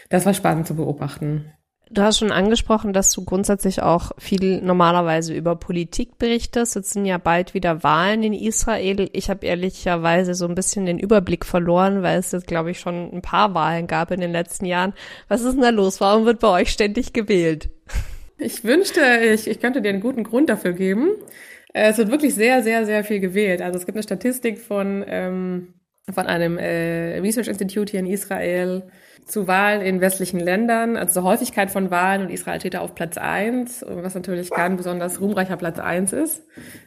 [0.10, 1.52] das war spannend zu beobachten.
[1.90, 6.76] Du hast schon angesprochen, dass du grundsätzlich auch viel normalerweise über Politik berichtest.
[6.76, 9.10] Jetzt sind ja bald wieder Wahlen in Israel.
[9.14, 13.10] Ich habe ehrlicherweise so ein bisschen den Überblick verloren, weil es jetzt, glaube ich, schon
[13.14, 14.94] ein paar Wahlen gab in den letzten Jahren.
[15.30, 16.02] Was ist denn da los?
[16.02, 17.70] Warum wird bei euch ständig gewählt?
[18.38, 19.02] Ich wünschte,
[19.34, 21.12] ich, ich könnte dir einen guten Grund dafür geben.
[21.78, 23.62] Äh, es wird wirklich sehr, sehr, sehr viel gewählt.
[23.62, 25.76] Also es gibt eine Statistik von, ähm,
[26.12, 28.84] von einem äh, Research Institute hier in Israel,
[29.26, 32.96] zu Wahlen in westlichen Ländern, also zur Häufigkeit von Wahlen und Israel steht da auf
[32.96, 36.44] Platz eins, was natürlich kein besonders ruhmreicher Platz eins ist.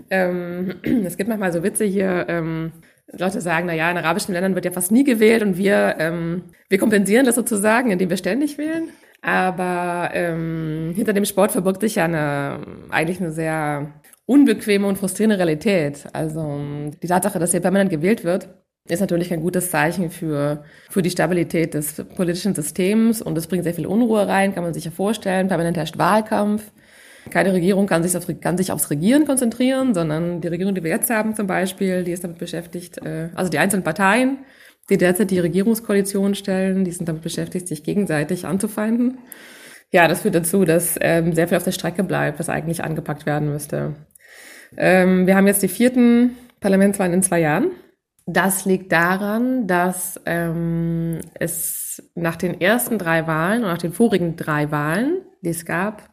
[0.08, 2.72] Ähm, es gibt manchmal so Witze hier, ähm,
[3.12, 6.44] Leute sagen, na ja, in arabischen Ländern wird ja fast nie gewählt und wir, ähm,
[6.68, 8.88] wir kompensieren das sozusagen, indem wir ständig wählen.
[9.22, 13.99] Aber ähm, hinter dem Sport verbirgt sich ja eine, eigentlich eine sehr
[14.30, 16.04] unbequeme und frustrierende Realität.
[16.12, 16.60] Also
[17.02, 18.48] die Tatsache, dass hier permanent gewählt wird,
[18.88, 23.64] ist natürlich ein gutes Zeichen für, für die Stabilität des politischen Systems und es bringt
[23.64, 25.48] sehr viel Unruhe rein, kann man sich ja vorstellen.
[25.48, 26.70] Permanent herrscht Wahlkampf.
[27.30, 30.90] Keine Regierung kann sich, auf, kann sich aufs Regieren konzentrieren, sondern die Regierung, die wir
[30.90, 34.38] jetzt haben zum Beispiel, die ist damit beschäftigt, äh, also die einzelnen Parteien,
[34.90, 39.18] die derzeit die Regierungskoalition stellen, die sind damit beschäftigt, sich gegenseitig anzufeinden.
[39.92, 43.26] Ja, das führt dazu, dass ähm, sehr viel auf der Strecke bleibt, was eigentlich angepackt
[43.26, 43.96] werden müsste.
[44.76, 47.70] Ähm, wir haben jetzt die vierten Parlamentswahlen in zwei Jahren.
[48.26, 54.36] Das liegt daran, dass ähm, es nach den ersten drei Wahlen und nach den vorigen
[54.36, 56.10] drei Wahlen, die es gab,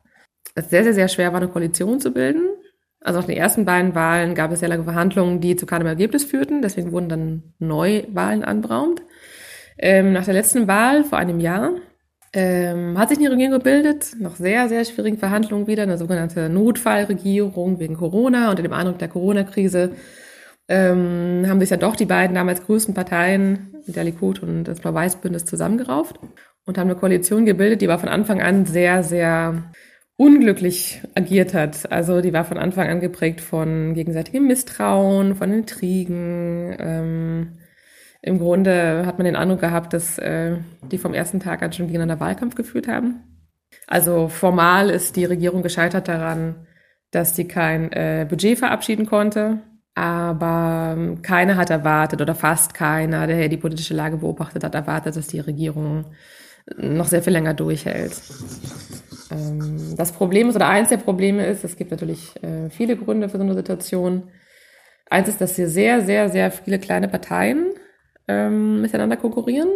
[0.56, 2.48] es sehr, sehr, sehr schwer war, eine Koalition zu bilden.
[3.02, 6.24] Also nach den ersten beiden Wahlen gab es sehr lange Verhandlungen, die zu keinem Ergebnis
[6.24, 6.62] führten.
[6.62, 9.04] Deswegen wurden dann Neuwahlen anberaumt.
[9.78, 11.74] Ähm, nach der letzten Wahl vor einem Jahr
[12.34, 17.80] ähm, hat sich eine Regierung gebildet, nach sehr, sehr schwierigen Verhandlungen wieder, eine sogenannte Notfallregierung
[17.80, 18.50] wegen Corona.
[18.50, 19.92] Unter dem Eindruck der Corona-Krise
[20.68, 25.46] ähm, haben sich ja doch die beiden damals größten Parteien, der Likud und das Blau-Weiß-Bündnis,
[25.46, 26.20] zusammengerauft
[26.66, 29.72] und haben eine Koalition gebildet, die aber von Anfang an sehr, sehr
[30.18, 31.92] unglücklich agiert hat.
[31.92, 36.76] Also die war von Anfang an geprägt von gegenseitigem Misstrauen, von Intrigen.
[36.78, 37.52] Ähm,
[38.28, 40.58] Im Grunde hat man den Eindruck gehabt, dass äh,
[40.92, 43.24] die vom ersten Tag an schon gegeneinander Wahlkampf geführt haben.
[43.88, 46.68] Also formal ist die Regierung gescheitert daran,
[47.12, 49.62] dass sie kein äh, Budget verabschieden konnte
[49.98, 55.16] aber ähm, keiner hat erwartet oder fast keiner, der die politische Lage beobachtet hat, erwartet,
[55.16, 56.06] dass die Regierung
[56.78, 58.14] noch sehr viel länger durchhält.
[59.32, 63.28] ähm, das Problem ist, oder eins der Probleme ist, es gibt natürlich äh, viele Gründe
[63.28, 64.30] für so eine Situation.
[65.10, 67.66] Eins ist, dass hier sehr, sehr, sehr viele kleine Parteien
[68.28, 69.70] ähm, miteinander konkurrieren.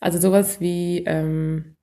[0.00, 1.76] Also sowas wie ähm,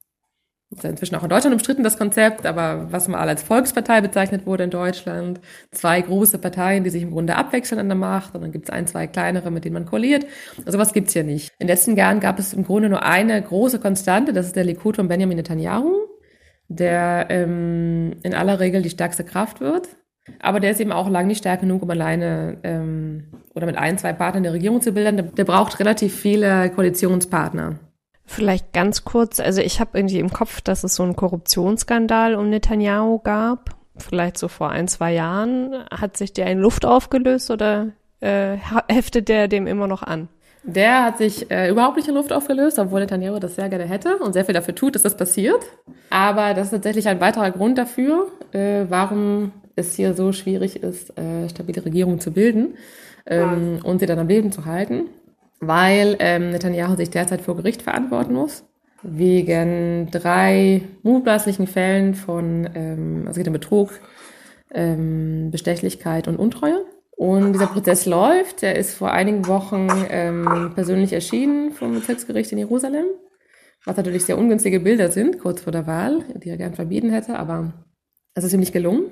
[0.71, 4.63] ist inzwischen auch in Deutschland umstritten, das Konzept, aber was mal als Volkspartei bezeichnet wurde
[4.63, 5.41] in Deutschland.
[5.71, 8.73] Zwei große Parteien, die sich im Grunde abwechseln an der Macht und dann gibt es
[8.73, 10.25] ein, zwei kleinere, mit denen man koaliert.
[10.65, 11.49] Also was gibt's hier nicht.
[11.59, 14.63] In den letzten Jahren gab es im Grunde nur eine große Konstante, das ist der
[14.63, 15.93] Likud von Benjamin Netanyahu,
[16.69, 19.89] der ähm, in aller Regel die stärkste Kraft wird.
[20.39, 23.97] Aber der ist eben auch lang nicht stark genug, um alleine ähm, oder mit ein,
[23.97, 25.17] zwei Partnern der Regierung zu bilden.
[25.17, 27.79] Der, der braucht relativ viele Koalitionspartner.
[28.25, 32.49] Vielleicht ganz kurz, also ich habe irgendwie im Kopf, dass es so einen Korruptionsskandal um
[32.49, 35.83] Netanyahu gab, vielleicht so vor ein, zwei Jahren.
[35.91, 37.89] Hat sich der in Luft aufgelöst oder
[38.21, 38.55] äh,
[38.87, 40.29] heftet der dem immer noch an?
[40.63, 44.17] Der hat sich äh, überhaupt nicht in Luft aufgelöst, obwohl Netanyahu das sehr gerne hätte
[44.17, 45.63] und sehr viel dafür tut, dass das passiert.
[46.09, 51.17] Aber das ist tatsächlich ein weiterer Grund dafür, äh, warum es hier so schwierig ist,
[51.17, 52.75] äh, stabile Regierungen zu bilden
[53.25, 55.05] ähm, und sie dann am Leben zu halten
[55.61, 58.65] weil ähm, Netanyahu sich derzeit vor Gericht verantworten muss
[59.03, 63.99] wegen drei mutmaßlichen Fällen von, ähm, also geht um Betrug,
[64.71, 66.85] ähm, Bestechlichkeit und Untreue.
[67.21, 68.63] Und dieser Prozess läuft.
[68.63, 73.05] Er ist vor einigen Wochen ähm, persönlich erschienen vom Bezirksgericht in Jerusalem,
[73.85, 77.37] was natürlich sehr ungünstige Bilder sind, kurz vor der Wahl, die er gern verbieten hätte,
[77.37, 77.85] aber
[78.33, 79.11] es ist ihm nicht gelungen.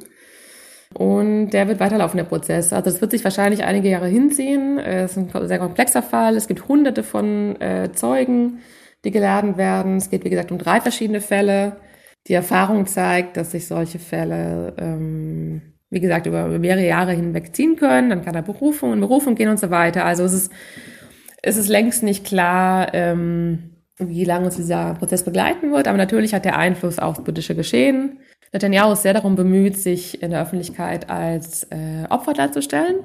[0.95, 2.73] Und der wird weiterlaufen, der Prozess.
[2.73, 4.79] Also es wird sich wahrscheinlich einige Jahre hinziehen.
[4.79, 6.35] Es ist ein sehr komplexer Fall.
[6.35, 8.61] Es gibt hunderte von äh, Zeugen,
[9.05, 9.97] die geladen werden.
[9.97, 11.75] Es geht, wie gesagt, um drei verschiedene Fälle.
[12.25, 17.75] Die Erfahrung zeigt, dass sich solche Fälle, ähm, wie gesagt, über mehrere Jahre hinweg ziehen
[17.75, 18.09] können.
[18.09, 20.05] Dann kann er Berufung in Berufung gehen und so weiter.
[20.05, 20.51] Also es ist,
[21.41, 25.87] es ist längst nicht klar, ähm, wie lange uns dieser Prozess begleiten wird.
[25.87, 28.19] Aber natürlich hat der Einfluss aufs politische Geschehen.
[28.53, 32.97] Netanyahu ist sehr darum bemüht, sich in der Öffentlichkeit als äh, Opfer darzustellen,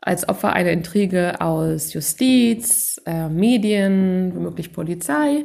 [0.00, 5.44] als Opfer einer Intrige aus Justiz, äh, Medien, womöglich Polizei.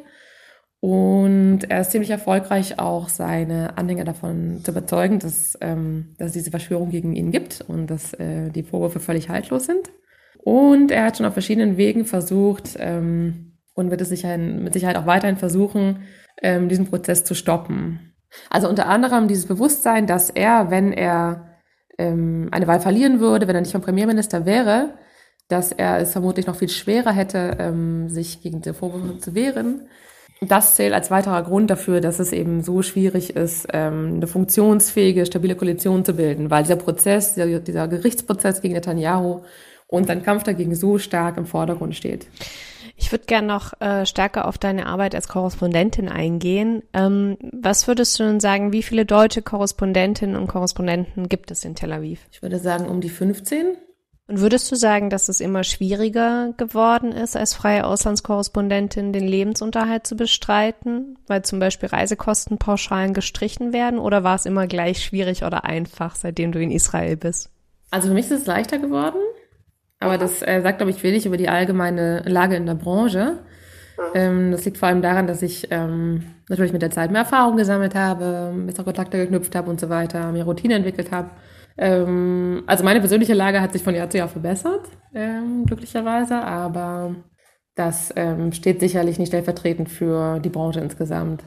[0.81, 6.33] Und er ist ziemlich erfolgreich, auch seine Anhänger davon zu überzeugen, dass, ähm, dass es
[6.33, 9.91] diese Verschwörung gegen ihn gibt und dass äh, die Vorwürfe völlig haltlos sind.
[10.43, 14.97] Und er hat schon auf verschiedenen Wegen versucht ähm, und wird es sicher, mit Sicherheit
[14.97, 15.99] auch weiterhin versuchen,
[16.41, 18.15] ähm, diesen Prozess zu stoppen.
[18.49, 21.59] Also unter anderem dieses Bewusstsein, dass er, wenn er
[21.99, 24.95] ähm, eine Wahl verlieren würde, wenn er nicht mehr Premierminister wäre,
[25.47, 29.87] dass er es vermutlich noch viel schwerer hätte, ähm, sich gegen diese Vorwürfe zu wehren.
[30.47, 35.27] Das zählt als weiterer Grund dafür, dass es eben so schwierig ist, ähm, eine funktionsfähige,
[35.27, 39.41] stabile Koalition zu bilden, weil dieser Prozess, dieser, dieser Gerichtsprozess gegen Netanyahu
[39.85, 42.25] und sein Kampf dagegen so stark im Vordergrund steht.
[42.95, 46.81] Ich würde gerne noch äh, stärker auf deine Arbeit als Korrespondentin eingehen.
[46.93, 51.75] Ähm, was würdest du denn sagen, wie viele deutsche Korrespondentinnen und Korrespondenten gibt es in
[51.75, 52.19] Tel Aviv?
[52.31, 53.77] Ich würde sagen um die 15.
[54.31, 60.07] Und würdest du sagen, dass es immer schwieriger geworden ist, als freie Auslandskorrespondentin den Lebensunterhalt
[60.07, 63.99] zu bestreiten, weil zum Beispiel Reisekostenpauschalen gestrichen werden?
[63.99, 67.49] Oder war es immer gleich schwierig oder einfach, seitdem du in Israel bist?
[67.89, 69.19] Also für mich ist es leichter geworden.
[69.99, 73.39] Aber das äh, sagt, glaube ich, wenig über die allgemeine Lage in der Branche.
[74.13, 77.57] Ähm, das liegt vor allem daran, dass ich ähm, natürlich mit der Zeit mehr Erfahrung
[77.57, 81.31] gesammelt habe, bessere Kontakte geknüpft habe und so weiter, mehr Routine entwickelt habe.
[81.81, 87.15] Ähm, also meine persönliche Lage hat sich von Jahr zu Jahr verbessert, ähm, glücklicherweise, aber
[87.73, 91.43] das ähm, steht sicherlich nicht stellvertretend für die Branche insgesamt.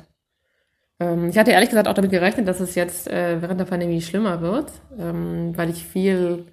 [0.99, 4.01] Ähm, ich hatte ehrlich gesagt auch damit gerechnet, dass es jetzt äh, während der Pandemie
[4.01, 6.47] schlimmer wird, ähm, weil ich viel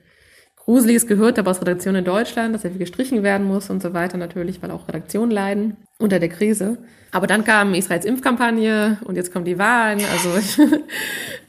[0.72, 3.94] Gruseliges gehört habe aus Redaktionen in Deutschland, dass sehr viel gestrichen werden muss und so
[3.94, 6.78] weiter natürlich, weil auch Redaktionen leiden unter der Krise.
[7.12, 10.00] Aber dann kam Israels Impfkampagne und jetzt kommen die Wahlen.
[10.14, 10.58] Also ich,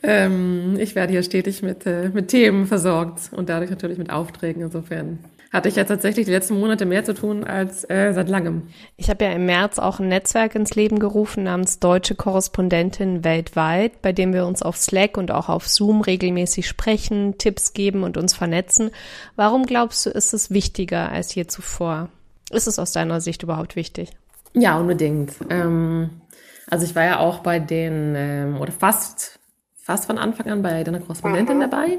[0.03, 4.61] ähm, ich werde hier stetig mit, äh, mit Themen versorgt und dadurch natürlich mit Aufträgen.
[4.61, 5.21] Insofern
[5.53, 8.69] hatte ich ja tatsächlich die letzten Monate mehr zu tun als äh, seit langem.
[8.97, 14.01] Ich habe ja im März auch ein Netzwerk ins Leben gerufen namens Deutsche Korrespondentin weltweit,
[14.01, 18.17] bei dem wir uns auf Slack und auch auf Zoom regelmäßig sprechen, Tipps geben und
[18.17, 18.91] uns vernetzen.
[19.37, 22.09] Warum glaubst du, ist es wichtiger als je zuvor?
[22.51, 24.11] Ist es aus deiner Sicht überhaupt wichtig?
[24.55, 25.35] Ja, unbedingt.
[25.51, 26.23] Ähm,
[26.67, 29.39] also ich war ja auch bei den, ähm, oder fast,
[29.77, 31.99] fast von Anfang an bei deiner Korrespondentin dabei,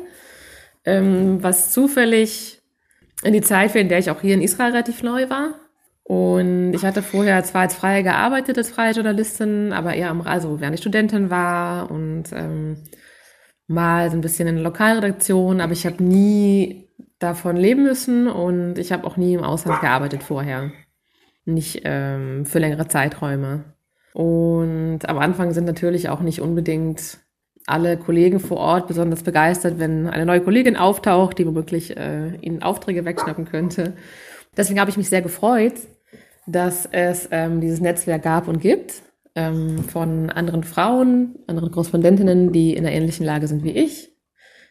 [0.86, 2.63] ähm, was zufällig
[3.24, 5.56] in die Zeit in der ich auch hier in Israel relativ neu war.
[6.04, 10.60] Und ich hatte vorher zwar als Freie gearbeitet, als freie Journalistin, aber eher am, also
[10.60, 12.78] während ich Studentin war und ähm,
[13.68, 18.78] mal so ein bisschen in der Lokalredaktion, aber ich habe nie davon leben müssen und
[18.78, 20.72] ich habe auch nie im Ausland gearbeitet vorher.
[21.46, 23.74] Nicht ähm, für längere Zeiträume.
[24.14, 27.20] Und am Anfang sind natürlich auch nicht unbedingt
[27.68, 32.62] alle Kollegen vor Ort besonders begeistert, wenn eine neue Kollegin auftaucht, die womöglich äh, ihnen
[32.62, 33.94] Aufträge wegschnappen könnte.
[34.56, 35.74] Deswegen habe ich mich sehr gefreut,
[36.46, 39.02] dass es ähm, dieses Netzwerk gab und gibt
[39.36, 44.12] ähm, von anderen Frauen, anderen Korrespondentinnen, die in einer ähnlichen Lage sind wie ich,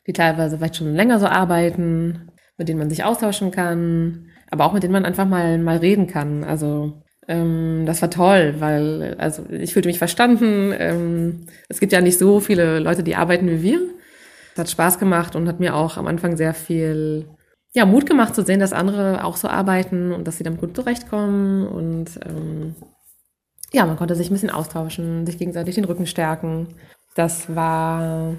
[0.07, 4.73] die teilweise vielleicht schon länger so arbeiten, mit denen man sich austauschen kann, aber auch
[4.73, 6.45] mit denen man einfach mal mal reden kann.
[6.45, 10.75] Also ähm, das war toll, weil also ich fühlte mich verstanden.
[10.77, 13.81] Ähm, es gibt ja nicht so viele Leute, die arbeiten wie wir.
[14.53, 17.27] Es hat Spaß gemacht und hat mir auch am Anfang sehr viel
[17.73, 20.77] ja, Mut gemacht zu sehen, dass andere auch so arbeiten und dass sie damit gut
[20.77, 21.67] zurechtkommen.
[21.67, 22.75] Und ähm,
[23.73, 26.69] ja, man konnte sich ein bisschen austauschen, sich gegenseitig den Rücken stärken.
[27.15, 28.35] Das war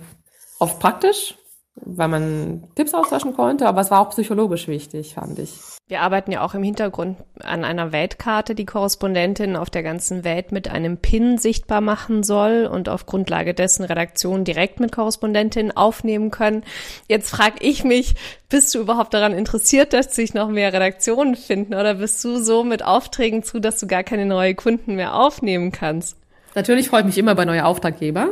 [0.59, 1.35] oft praktisch,
[1.75, 5.59] weil man Tipps austauschen konnte, aber es war auch psychologisch wichtig, fand ich.
[5.87, 10.51] Wir arbeiten ja auch im Hintergrund an einer Weltkarte, die Korrespondentin auf der ganzen Welt
[10.51, 16.31] mit einem Pin sichtbar machen soll und auf Grundlage dessen Redaktionen direkt mit Korrespondentinnen aufnehmen
[16.31, 16.63] können.
[17.07, 18.15] Jetzt frage ich mich,
[18.49, 22.63] bist du überhaupt daran interessiert, dass sich noch mehr Redaktionen finden oder bist du so
[22.63, 26.17] mit Aufträgen zu, dass du gar keine neuen Kunden mehr aufnehmen kannst?
[26.55, 28.29] Natürlich freue ich mich immer bei neuen Auftraggeber.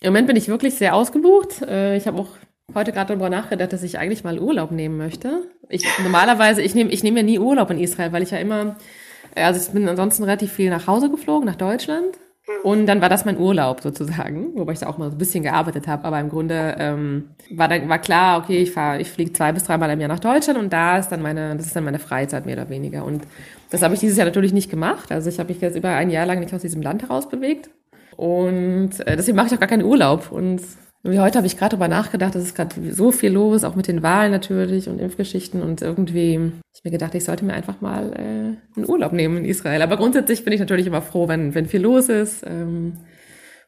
[0.00, 1.62] Im Moment bin ich wirklich sehr ausgebucht.
[1.62, 2.28] Äh, ich habe auch
[2.74, 5.48] heute gerade darüber nachgedacht, dass ich eigentlich mal Urlaub nehmen möchte.
[5.68, 8.76] Ich normalerweise, ich nehme ich nehme ja nie Urlaub in Israel, weil ich ja immer,
[9.34, 12.18] also ich bin ansonsten relativ viel nach Hause geflogen, nach Deutschland.
[12.64, 15.44] Und dann war das mein Urlaub sozusagen, wobei ich da auch mal so ein bisschen
[15.44, 16.04] gearbeitet habe.
[16.04, 19.62] Aber im Grunde ähm, war dann war klar, okay, ich fahre, ich fliege zwei bis
[19.62, 22.44] dreimal im Jahr nach Deutschland und da ist dann meine, das ist dann meine Freizeit
[22.44, 23.04] mehr oder weniger.
[23.04, 23.22] Und
[23.70, 25.12] das habe ich dieses Jahr natürlich nicht gemacht.
[25.12, 27.70] Also ich habe mich jetzt über ein Jahr lang nicht aus diesem Land heraus bewegt.
[28.16, 30.32] Und äh, deswegen mache ich auch gar keinen Urlaub.
[30.32, 30.62] Und
[31.04, 33.88] wie heute habe ich gerade darüber nachgedacht, es ist gerade so viel los, auch mit
[33.88, 38.12] den Wahlen natürlich und Impfgeschichten und irgendwie ich mir gedacht, ich sollte mir einfach mal
[38.12, 39.82] äh, einen Urlaub nehmen in Israel.
[39.82, 42.44] Aber grundsätzlich bin ich natürlich immer froh, wenn, wenn viel los ist.
[42.46, 42.98] Ähm,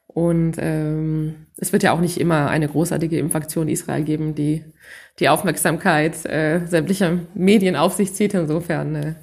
[0.07, 4.64] und ähm, es wird ja auch nicht immer eine großartige Impfaktion Israel geben, die
[5.18, 8.35] die Aufmerksamkeit äh, sämtlicher Medien auf sich zieht.
[8.35, 9.14] Insofern äh,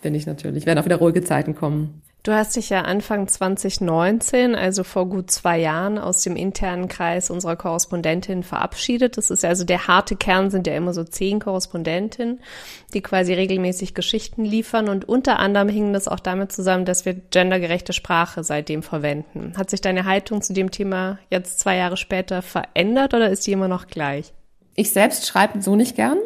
[0.00, 2.02] bin ich natürlich, werden auch wieder ruhige Zeiten kommen.
[2.26, 7.30] Du hast dich ja Anfang 2019, also vor gut zwei Jahren, aus dem internen Kreis
[7.30, 9.16] unserer Korrespondentin verabschiedet.
[9.16, 12.40] Das ist also der harte Kern, sind ja immer so zehn Korrespondentinnen,
[12.92, 14.88] die quasi regelmäßig Geschichten liefern.
[14.88, 19.52] Und unter anderem hing das auch damit zusammen, dass wir gendergerechte Sprache seitdem verwenden.
[19.56, 23.52] Hat sich deine Haltung zu dem Thema jetzt zwei Jahre später verändert oder ist die
[23.52, 24.34] immer noch gleich?
[24.74, 26.18] Ich selbst schreibe so nicht gern.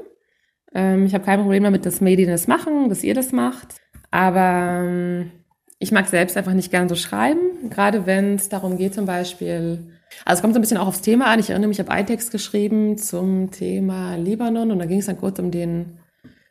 [0.75, 3.75] Ähm, ich habe kein Problem damit, dass Medien das machen, dass ihr das macht.
[4.11, 5.33] Aber ähm,
[5.81, 9.79] ich mag selbst einfach nicht gern so schreiben, gerade wenn es darum geht zum Beispiel,
[10.27, 11.41] also es kommt so ein bisschen auch aufs Thema an.
[11.41, 15.07] Ich erinnere mich, ich habe einen Text geschrieben zum Thema Libanon und da ging es
[15.07, 15.99] dann kurz um den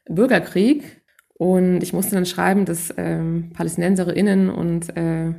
[0.10, 1.02] Bürgerkrieg.
[1.38, 5.34] Und ich musste dann schreiben, dass ähm, PalästinenserInnen und äh,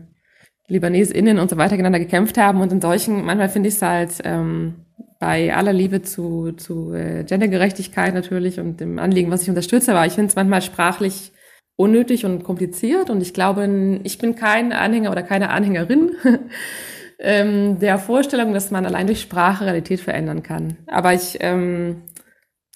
[0.69, 2.61] LibanesInnen und so weiter gegeneinander gekämpft haben.
[2.61, 4.87] Und in solchen, manchmal finde ich es halt ähm,
[5.19, 10.07] bei aller Liebe zu, zu äh, Gendergerechtigkeit natürlich und dem Anliegen, was ich unterstütze, aber
[10.07, 11.33] ich finde es manchmal sprachlich
[11.81, 13.09] unnötig und kompliziert.
[13.09, 16.11] Und ich glaube, ich bin kein Anhänger oder keine Anhängerin
[17.19, 20.77] ähm, der Vorstellung, dass man allein durch Sprache Realität verändern kann.
[20.87, 22.03] Aber ich ähm,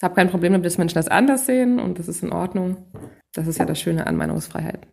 [0.03, 2.79] habe kein Problem damit, dass Menschen das anders sehen und das ist in Ordnung.
[3.35, 4.87] Das ist ja das Schöne an Meinungsfreiheit.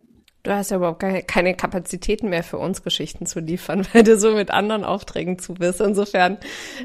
[0.44, 4.32] Du hast ja überhaupt keine Kapazitäten mehr für uns Geschichten zu liefern, weil du so
[4.32, 5.80] mit anderen Aufträgen zu bist.
[5.80, 6.38] Insofern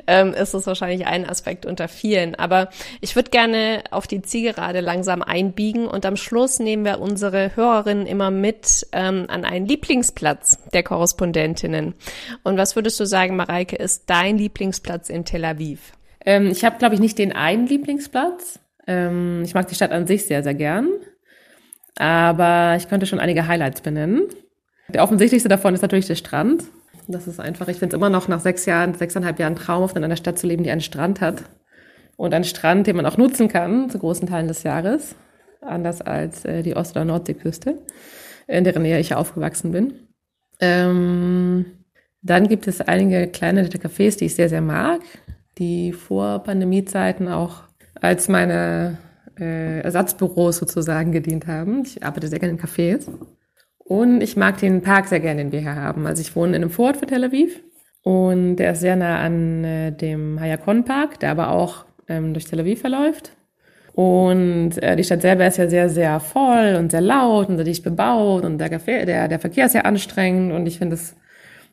[0.06, 2.36] ähm, ist es wahrscheinlich ein Aspekt unter vielen.
[2.36, 2.70] Aber
[3.02, 8.06] ich würde gerne auf die Zielgerade langsam einbiegen und am Schluss nehmen wir unsere Hörerinnen
[8.06, 11.96] immer mit ähm, an einen Lieblingsplatz der Korrespondentinnen.
[12.44, 15.94] Und was würdest du sagen, Mareike, ist dein Lieblingsplatz in Tel Aviv?
[16.24, 18.60] Ähm, ich habe, glaube ich, nicht den einen Lieblingsplatz.
[18.86, 20.90] Ähm, ich mag die Stadt an sich sehr, sehr gern.
[21.98, 24.24] Aber ich könnte schon einige Highlights benennen.
[24.90, 26.64] Der offensichtlichste davon ist natürlich der Strand.
[27.08, 30.04] Das ist einfach, ich finde es immer noch nach sechs Jahren, sechseinhalb Jahren traumhaft, in
[30.04, 31.44] einer Stadt zu leben, die einen Strand hat.
[32.18, 35.16] Und einen Strand, den man auch nutzen kann, zu großen Teilen des Jahres.
[35.62, 37.78] Anders als äh, die Ost- oder Nordseeküste,
[38.48, 39.94] in deren Nähe ich aufgewachsen bin.
[40.60, 41.66] Ähm,
[42.22, 45.02] dann gibt es einige kleine nette Cafés, die ich sehr, sehr mag,
[45.58, 47.64] die vor Pandemiezeiten auch
[48.02, 48.98] als meine
[49.40, 51.84] äh, Ersatzbüros sozusagen gedient haben.
[51.84, 53.08] Ich arbeite sehr gerne in Cafés.
[53.78, 56.06] Und ich mag den Park sehr gerne, den wir hier haben.
[56.08, 57.62] Also ich wohne in einem Vorort für Tel Aviv
[58.04, 62.46] und der ist sehr nah an äh, dem Hayakon Park, der aber auch ähm, durch
[62.46, 63.32] Tel Aviv verläuft.
[63.94, 67.66] Und äh, die Stadt selber ist ja sehr, sehr voll und sehr laut und sehr
[67.66, 71.16] dicht bebaut und der, der, der Verkehr ist sehr anstrengend und ich finde es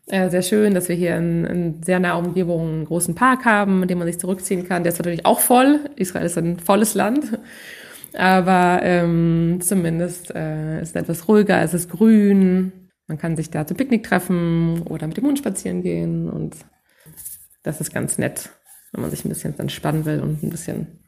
[0.07, 3.83] äh, sehr schön, dass wir hier in, in sehr naher Umgebung einen großen Park haben,
[3.83, 4.83] in dem man sich zurückziehen kann.
[4.83, 5.81] Der ist natürlich auch voll.
[5.97, 7.39] Israel ist ein volles Land.
[8.15, 12.91] Aber ähm, zumindest äh, ist es etwas ruhiger, es ist grün.
[13.09, 16.57] man kann sich da zum Picknick treffen oder mit dem Hund spazieren gehen und
[17.65, 18.51] das ist ganz nett,
[18.93, 21.01] wenn man sich ein bisschen entspannen will und ein bisschen,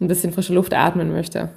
[0.00, 1.50] ein bisschen frische Luft atmen möchte.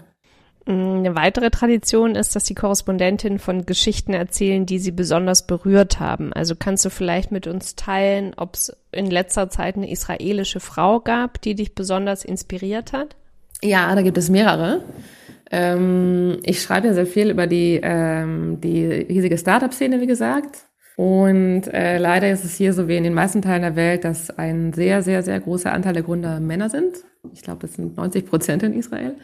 [0.65, 5.99] Mm, eine weitere Tradition ist, dass die Korrespondentin von Geschichten erzählen, die sie besonders berührt
[5.99, 6.33] haben.
[6.33, 10.99] Also kannst du vielleicht mit uns teilen, ob es in letzter Zeit eine israelische Frau
[10.99, 13.15] gab, die dich besonders inspiriert hat?
[13.61, 14.83] Ja, da gibt es mehrere.
[15.51, 20.65] Ähm, ich schreibe ja sehr viel über die, ähm, die riesige Startup-Szene, wie gesagt.
[20.95, 24.29] Und äh, leider ist es hier so wie in den meisten Teilen der Welt, dass
[24.31, 27.03] ein sehr, sehr, sehr großer Anteil der Gründer Männer sind.
[27.33, 29.15] Ich glaube, das sind 90 Prozent in Israel.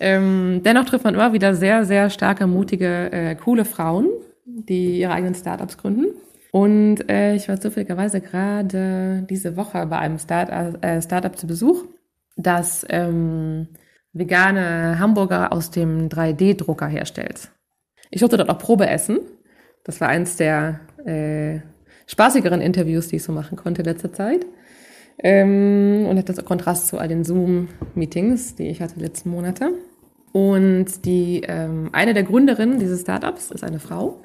[0.00, 4.08] Ähm, dennoch trifft man immer wieder sehr, sehr starke, mutige, äh, coole Frauen,
[4.44, 6.06] die ihre eigenen Startups gründen.
[6.52, 10.50] Und äh, ich war zufälligerweise gerade diese Woche bei einem Start,
[10.82, 11.84] äh, Startup zu Besuch,
[12.36, 13.68] das ähm,
[14.12, 17.50] vegane Hamburger aus dem 3D-Drucker herstellt.
[18.10, 19.20] Ich durfte dort auch Probe essen.
[19.84, 21.60] Das war eins der äh,
[22.06, 24.44] spaßigeren Interviews, die ich so machen konnte in letzter Zeit.
[25.22, 29.72] Ähm, und hat das Kontrast zu all den Zoom-Meetings, die ich hatte die letzten Monate.
[30.32, 34.22] Und die ähm, eine der Gründerinnen dieses Startups ist eine Frau,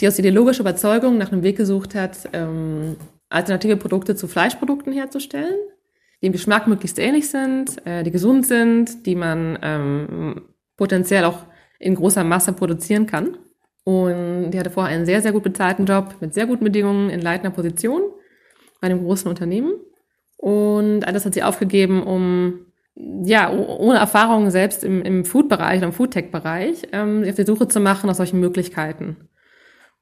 [0.00, 2.96] die aus ideologischer Überzeugung nach einem Weg gesucht hat, ähm,
[3.30, 5.56] alternative Produkte zu Fleischprodukten herzustellen,
[6.20, 10.42] die im Geschmack möglichst ähnlich sind, äh, die gesund sind, die man ähm,
[10.76, 11.46] potenziell auch
[11.78, 13.36] in großer Masse produzieren kann.
[13.84, 17.20] Und die hatte vorher einen sehr, sehr gut bezahlten Job mit sehr guten Bedingungen in
[17.20, 18.02] leitender Position
[18.80, 19.72] bei einem großen Unternehmen.
[20.38, 22.66] Und alles hat sie aufgegeben, um
[23.24, 28.06] ja, ohne Erfahrung selbst im, im Food-Bereich im Food-Tech-Bereich, ähm, auf die Suche zu machen
[28.06, 29.28] nach solchen Möglichkeiten.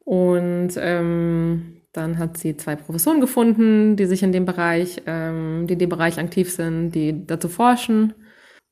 [0.04, 5.74] Und ähm, dann hat sie zwei Professoren gefunden, die sich in dem Bereich, ähm, die
[5.74, 8.14] in dem Bereich aktiv sind, die dazu forschen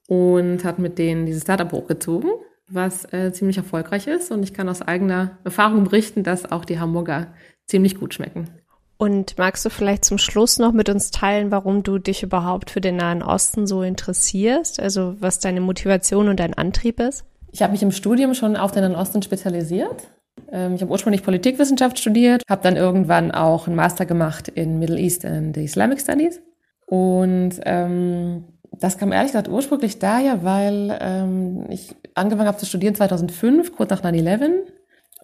[0.07, 2.31] und hat mit denen dieses Startup hochgezogen,
[2.69, 4.31] was äh, ziemlich erfolgreich ist.
[4.31, 7.35] Und ich kann aus eigener Erfahrung berichten, dass auch die Hamburger
[7.67, 8.51] ziemlich gut schmecken.
[8.97, 12.81] Und magst du vielleicht zum Schluss noch mit uns teilen, warum du dich überhaupt für
[12.81, 14.81] den Nahen Osten so interessierst?
[14.81, 17.25] Also was deine Motivation und dein Antrieb ist?
[17.51, 20.09] Ich habe mich im Studium schon auf den Nahen Osten spezialisiert.
[20.51, 24.99] Ähm, ich habe ursprünglich Politikwissenschaft studiert, habe dann irgendwann auch einen Master gemacht in Middle
[24.99, 26.41] East and Islamic Studies.
[26.87, 28.45] Und ähm,
[28.81, 33.91] das kam ehrlich gesagt ursprünglich daher, weil ähm, ich angefangen habe zu studieren 2005, kurz
[33.91, 34.51] nach 9-11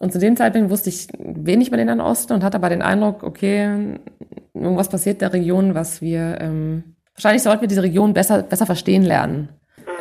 [0.00, 2.80] und zu dem Zeitpunkt wusste ich wenig über den Nahen Osten und hatte aber den
[2.80, 3.98] Eindruck, okay,
[4.54, 8.64] irgendwas passiert in der Region, was wir, ähm, wahrscheinlich sollten wir diese Region besser, besser
[8.64, 9.50] verstehen lernen.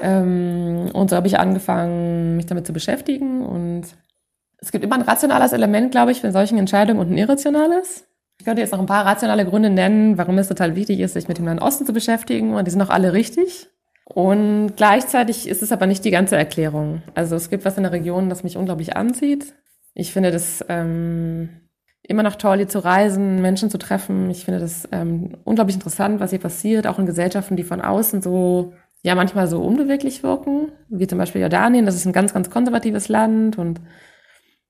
[0.02, 3.46] Ähm, und so habe ich angefangen, mich damit zu beschäftigen.
[3.46, 3.88] Und
[4.60, 8.08] es gibt immer ein rationales Element, glaube ich, für solchen Entscheidungen und ein irrationales.
[8.40, 11.28] Ich könnte jetzt noch ein paar rationale Gründe nennen, warum es total wichtig ist, sich
[11.28, 12.54] mit dem Nahen Osten zu beschäftigen.
[12.54, 13.68] Und die sind auch alle richtig.
[14.06, 17.02] Und gleichzeitig ist es aber nicht die ganze Erklärung.
[17.16, 19.54] Also es gibt was in der Region, das mich unglaublich anzieht.
[19.94, 21.50] Ich finde das ähm,
[22.10, 24.30] immer noch toll, hier zu reisen, Menschen zu treffen.
[24.32, 28.22] Ich finde das ähm, unglaublich interessant, was hier passiert, auch in Gesellschaften, die von außen
[28.22, 28.74] so,
[29.04, 31.86] ja, manchmal so unbeweglich wirken, wie zum Beispiel Jordanien.
[31.86, 33.80] Das ist ein ganz, ganz konservatives Land und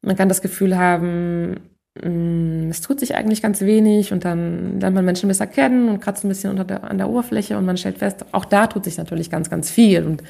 [0.02, 1.62] man kann das Gefühl haben,
[2.02, 6.02] mm, es tut sich eigentlich ganz wenig und dann lernt man Menschen besser kennen und
[6.02, 8.84] kratzt ein bisschen unter der, an der Oberfläche und man stellt fest, auch da tut
[8.84, 10.24] sich natürlich ganz, ganz viel und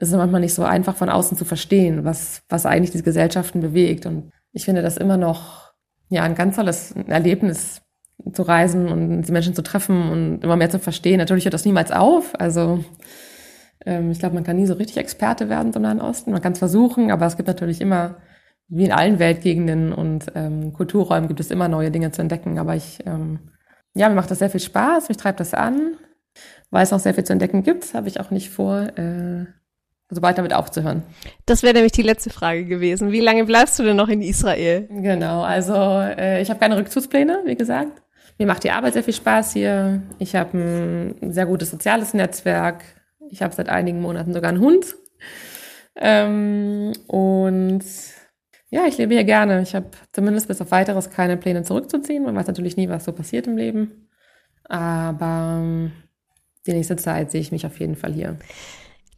[0.00, 4.06] ist manchmal nicht so einfach von außen zu verstehen, was, was eigentlich diese Gesellschaften bewegt.
[4.06, 5.72] Und ich finde das immer noch
[6.08, 7.82] ja ein ganz tolles Erlebnis
[8.32, 11.18] zu reisen und die Menschen zu treffen und immer mehr zu verstehen.
[11.18, 12.38] Natürlich hört das niemals auf.
[12.38, 12.84] Also
[13.84, 16.32] ähm, ich glaube, man kann nie so richtig Experte werden zum Nahen Osten.
[16.32, 18.16] Man kann es versuchen, aber es gibt natürlich immer,
[18.68, 22.58] wie in allen Weltgegenden und ähm, Kulturräumen, gibt es immer neue Dinge zu entdecken.
[22.58, 23.38] Aber ich, ähm,
[23.94, 25.96] ja, mir macht das sehr viel Spaß, mich treibt das an.
[26.70, 29.46] Weil es noch sehr viel zu entdecken gibt, habe ich auch nicht vor, äh,
[30.10, 31.02] sobald damit aufzuhören.
[31.46, 33.12] Das wäre nämlich die letzte Frage gewesen.
[33.12, 34.88] Wie lange bleibst du denn noch in Israel?
[34.88, 38.02] Genau, also äh, ich habe keine Rückzugspläne, wie gesagt.
[38.38, 40.02] Mir macht die Arbeit sehr viel Spaß hier.
[40.18, 42.82] Ich habe ein sehr gutes soziales Netzwerk.
[43.30, 44.86] Ich habe seit einigen Monaten sogar einen Hund.
[45.94, 47.84] Ähm, und
[48.70, 49.60] ja, ich lebe hier gerne.
[49.62, 52.22] Ich habe zumindest bis auf weiteres keine Pläne zurückzuziehen.
[52.24, 54.08] Man weiß natürlich nie, was so passiert im Leben.
[54.64, 55.92] Aber ähm,
[56.66, 58.36] die nächste Zeit sehe ich mich auf jeden Fall hier.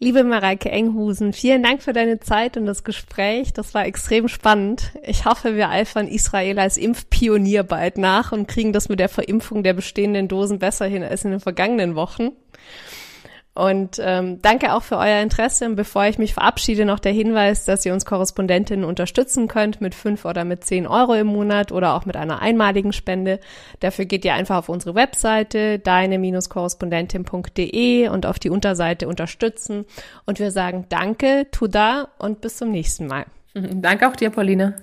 [0.03, 3.53] Liebe Mareike Enghusen, vielen Dank für deine Zeit und das Gespräch.
[3.53, 4.91] Das war extrem spannend.
[5.05, 9.63] Ich hoffe, wir eifern Israel als Impfpionier bald nach und kriegen das mit der Verimpfung
[9.63, 12.33] der bestehenden Dosen besser hin als in den vergangenen Wochen.
[13.55, 15.67] Und ähm, danke auch für euer Interesse.
[15.67, 19.95] Und bevor ich mich verabschiede, noch der Hinweis, dass ihr uns Korrespondentinnen unterstützen könnt mit
[19.95, 23.41] fünf oder mit zehn Euro im Monat oder auch mit einer einmaligen Spende.
[23.81, 29.85] Dafür geht ihr einfach auf unsere Webseite deine-korrespondentin.de und auf die Unterseite unterstützen.
[30.25, 33.27] Und wir sagen Danke, tu da und bis zum nächsten Mal.
[33.55, 34.77] Danke auch dir, Pauline.